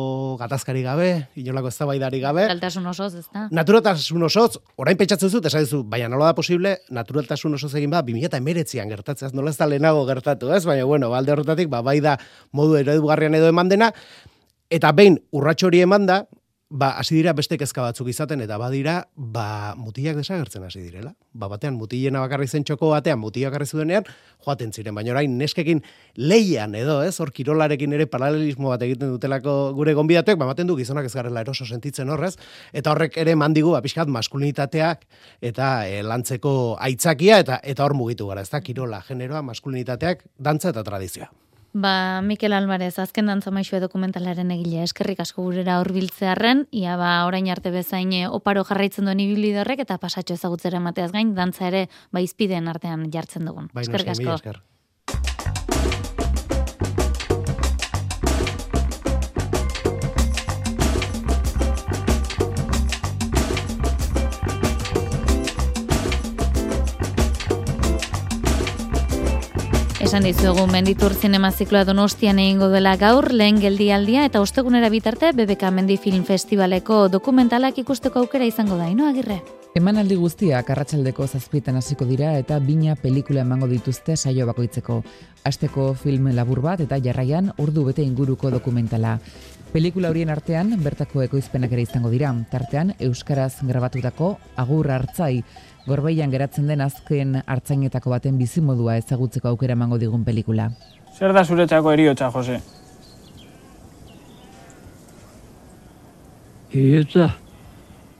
gatazkari 0.41 0.81
gabe, 0.85 1.09
inolako 1.37 1.69
eztabaidari 1.69 2.23
gabe. 2.25 2.47
Naturaltasun 2.49 2.89
osoz, 2.89 3.13
ezta? 3.21 3.47
Naturaltasun 3.53 4.29
osoz, 4.29 4.57
orain 4.79 4.95
pentsatzen 4.95 5.31
dut, 5.33 5.47
esan 5.49 5.83
baina 5.91 6.07
nola 6.11 6.29
da 6.29 6.35
posible, 6.37 6.77
naturaltasun 6.95 7.57
oso 7.57 7.69
egin 7.75 7.91
ba, 7.91 7.99
2008an 8.07 8.93
gertatzen, 8.93 9.33
nola 9.35 9.51
ez 9.51 9.59
da 9.59 9.67
lehenago 9.67 10.05
gertatu, 10.07 10.53
ez? 10.55 10.63
Baina, 10.67 10.85
bueno, 10.87 11.09
balde 11.11 11.33
horretatik, 11.35 11.67
ba, 11.71 11.81
bai 11.83 11.97
da 12.03 12.15
modu 12.55 12.77
eredugarrian 12.79 13.35
edo 13.35 13.49
eman 13.51 13.71
dena, 13.71 13.91
eta 14.71 14.93
behin 14.95 15.19
urratxori 15.35 15.83
eman 15.83 16.07
da, 16.07 16.21
ba, 16.69 16.91
hasi 16.99 17.15
dira 17.17 17.33
beste 17.33 17.57
kezka 17.57 17.81
batzuk 17.81 18.07
izaten, 18.11 18.41
eta 18.45 18.57
badira, 18.61 18.99
ba, 19.15 19.73
mutilak 19.77 20.19
desagertzen 20.19 20.63
hasi 20.67 20.83
direla. 20.83 21.15
Ba, 21.33 21.49
batean, 21.49 21.73
mutilena 21.79 22.21
bakarri 22.21 22.47
zen 22.47 22.63
txoko 22.63 22.91
batean, 22.93 23.19
mutilak 23.19 23.51
bakarri 23.51 23.65
zudenean, 23.65 24.05
joaten 24.45 24.71
ziren, 24.73 24.93
baina 24.95 25.15
orain, 25.15 25.33
neskekin 25.41 25.81
leian 26.15 26.77
edo, 26.77 26.99
ez, 27.03 27.15
hor 27.19 27.33
kirolarekin 27.33 27.97
ere 27.97 28.05
paralelismo 28.11 28.69
bat 28.69 28.85
egiten 28.85 29.15
dutelako 29.15 29.57
gure 29.77 29.97
gonbidatuek, 29.97 30.37
ba, 30.37 30.51
baten 30.53 30.69
du 30.69 30.77
gizonak 30.77 31.09
ez 31.09 31.13
garela 31.17 31.41
eroso 31.41 31.65
sentitzen 31.65 32.13
horrez, 32.13 32.35
eta 32.71 32.93
horrek 32.93 33.17
ere 33.17 33.35
mandigu, 33.35 33.73
apiskat, 33.79 34.11
maskulinitateak, 34.13 35.05
eta 35.41 35.73
e, 35.89 36.01
lantzeko 36.05 36.53
aitzakia, 36.79 37.41
eta 37.45 37.59
eta 37.63 37.85
hor 37.85 37.97
mugitu 37.97 38.29
gara, 38.29 38.45
ez 38.45 38.53
da, 38.53 38.61
kirola, 38.61 39.01
generoa, 39.09 39.41
maskulinitateak, 39.49 40.27
dantza 40.37 40.69
eta 40.69 40.85
tradizioa. 40.85 41.31
Ba, 41.73 42.21
Mikel 42.25 42.53
Alvarez, 42.53 42.97
azken 42.97 43.29
dantza 43.29 43.51
maixue 43.53 43.79
dokumentalaren 43.79 44.49
egile, 44.55 44.81
eskerrik 44.83 45.19
asko 45.21 45.43
gurera 45.45 45.77
horbiltzearen, 45.83 46.65
ia 46.71 46.95
ba, 46.97 47.11
orain 47.29 47.49
arte 47.53 47.69
bezain 47.69 48.13
eh, 48.13 48.25
oparo 48.27 48.63
jarraitzen 48.65 49.05
duen 49.05 49.21
ibili 49.21 49.53
eta 49.53 49.97
pasatxo 49.97 50.33
ezagutzera 50.33 50.79
mateaz 50.79 51.11
gain, 51.11 51.35
dantza 51.35 51.67
ere, 51.67 51.87
ba, 52.11 52.21
izpideen 52.21 52.67
artean 52.67 53.11
jartzen 53.11 53.45
dugun. 53.45 53.69
Bai, 53.73 53.83
eskerrik 53.83 54.09
asko. 54.15 54.59
Esan 70.09 70.25
dizuegu 70.25 70.63
menditur 70.65 71.13
zinema 71.13 71.51
zikloa 71.53 71.83
donostian 71.85 72.39
egingo 72.41 72.71
dela 72.73 72.95
gaur, 72.97 73.27
lehen 73.29 73.59
geldialdia 73.61 74.23
eta 74.25 74.41
ostegunera 74.41 74.89
bitarte 74.89 75.29
BBK 75.37 75.69
Mendi 75.69 75.99
Film 76.01 76.23
Festivaleko 76.25 77.03
dokumentalak 77.13 77.77
ikusteko 77.83 78.23
aukera 78.23 78.47
izango 78.49 78.79
da, 78.79 78.87
ino 78.89 79.05
agirre? 79.05 79.37
Emanaldi 79.77 80.17
guztiak 80.17 80.71
arratsaldeko 80.73 81.27
zazpietan 81.27 81.77
hasiko 81.77 82.09
dira 82.09 82.31
eta 82.41 82.57
bina 82.57 82.95
pelikula 82.97 83.45
emango 83.45 83.69
dituzte 83.69 84.17
saio 84.17 84.49
bakoitzeko. 84.49 85.03
Asteko 85.45 85.91
film 85.93 86.31
labur 86.33 86.63
bat 86.65 86.81
eta 86.81 86.97
jarraian 86.97 87.53
ordu 87.61 87.85
bete 87.91 88.01
inguruko 88.01 88.49
dokumentala. 88.49 89.19
Pelikula 89.69 90.09
horien 90.09 90.33
artean 90.33 90.73
bertako 90.81 91.21
ekoizpenak 91.21 91.77
ere 91.77 91.85
izango 91.85 92.09
dira. 92.09 92.33
Tartean 92.49 92.95
euskaraz 92.97 93.59
grabatutako 93.61 94.39
Agur 94.57 94.89
Hartzai 94.89 95.43
gorbeian 95.89 96.31
geratzen 96.31 96.69
den 96.69 96.81
azken 96.85 97.39
hartzainetako 97.45 98.13
baten 98.13 98.37
bizimodua 98.37 98.97
ezagutzeko 99.01 99.49
aukera 99.51 99.75
emango 99.77 99.97
digun 100.01 100.23
pelikula. 100.27 100.69
Zer 101.17 101.33
da 101.33 101.43
zuretzako 101.43 101.91
eriotza, 101.95 102.29
Jose? 102.35 102.59
Eriotza, 106.69 107.31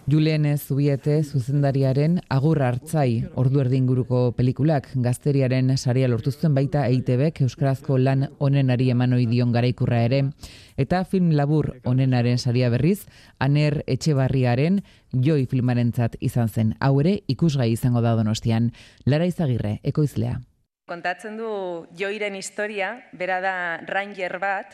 Julen 0.10 0.58
Zubiete 0.58 1.20
zuzendariaren 1.24 2.16
agur 2.34 2.62
hartzai 2.66 3.28
ordu 3.38 3.60
erdi 3.62 3.78
inguruko 3.78 4.32
pelikulak 4.34 4.88
gazteriaren 5.06 5.76
saria 5.78 6.08
lortu 6.10 6.32
zuen 6.32 6.56
baita 6.56 6.86
EITBek 6.88 7.42
euskarazko 7.46 7.98
lan 8.00 8.26
onenari 8.40 8.90
eman 8.90 9.14
ohi 9.14 9.28
dion 9.30 9.52
garaikurra 9.54 10.00
ere 10.08 10.24
eta 10.82 11.04
film 11.04 11.30
labur 11.38 11.76
onenaren 11.86 12.40
saria 12.40 12.72
berriz 12.74 13.06
Aner 13.40 13.84
Etxebarriaren 13.86 14.82
Joi 15.14 15.46
filmarentzat 15.46 16.18
izan 16.22 16.50
zen. 16.50 16.74
Hau 16.80 17.00
ere 17.02 17.20
ikusgai 17.28 17.70
izango 17.76 18.02
da 18.02 18.16
Donostian. 18.16 18.72
Lara 19.06 19.30
Izagirre, 19.30 19.80
ekoizlea. 19.84 20.40
Kontatzen 20.90 21.38
du 21.38 21.86
Joiren 21.98 22.36
historia, 22.36 22.96
bera 23.14 23.42
da 23.42 23.56
ranger 23.86 24.40
bat, 24.42 24.74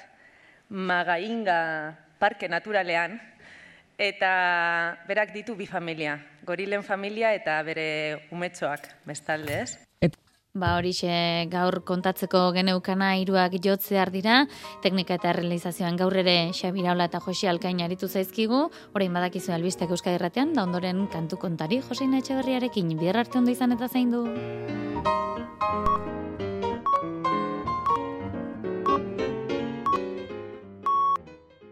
Magainga 0.69 1.61
parke 2.19 2.47
naturalean, 2.47 3.19
eta 3.97 4.97
berak 5.07 5.33
ditu 5.33 5.55
bi 5.55 5.65
familia, 5.65 6.19
gorilen 6.45 6.83
familia 6.83 7.33
eta 7.33 7.61
bere 7.63 8.27
umetxoak, 8.31 8.89
bestalde, 9.05 9.61
ez? 9.63 9.77
Ba 10.55 10.77
horixe 10.77 11.11
gaur 11.51 11.81
kontatzeko 11.83 12.53
geneukana 12.55 13.09
hiruak 13.19 13.57
jotzear 13.59 14.07
dira, 14.13 14.45
teknika 14.85 15.17
eta 15.19 15.33
realizazioan 15.35 15.99
gaur 15.99 16.15
ere 16.15 16.53
Xabiraula 16.55 17.09
eta 17.09 17.19
Josi 17.19 17.49
Alkain 17.51 17.83
aritu 17.83 18.07
zaizkigu, 18.07 18.61
orain 18.95 19.19
badakizu 19.19 19.51
albistek 19.51 19.91
Euskadi 19.91 20.15
Irratean, 20.15 20.53
da 20.55 20.63
ondoren 20.63 21.09
kantu 21.11 21.41
kontari 21.43 21.81
Joseina 21.83 22.23
Etxeberriarekin, 22.23 22.95
bihar 22.95 23.19
arte 23.25 23.43
ondo 23.43 23.51
izan 23.51 23.75
eta 23.75 23.91
zein 23.91 24.15
du. 24.15 24.23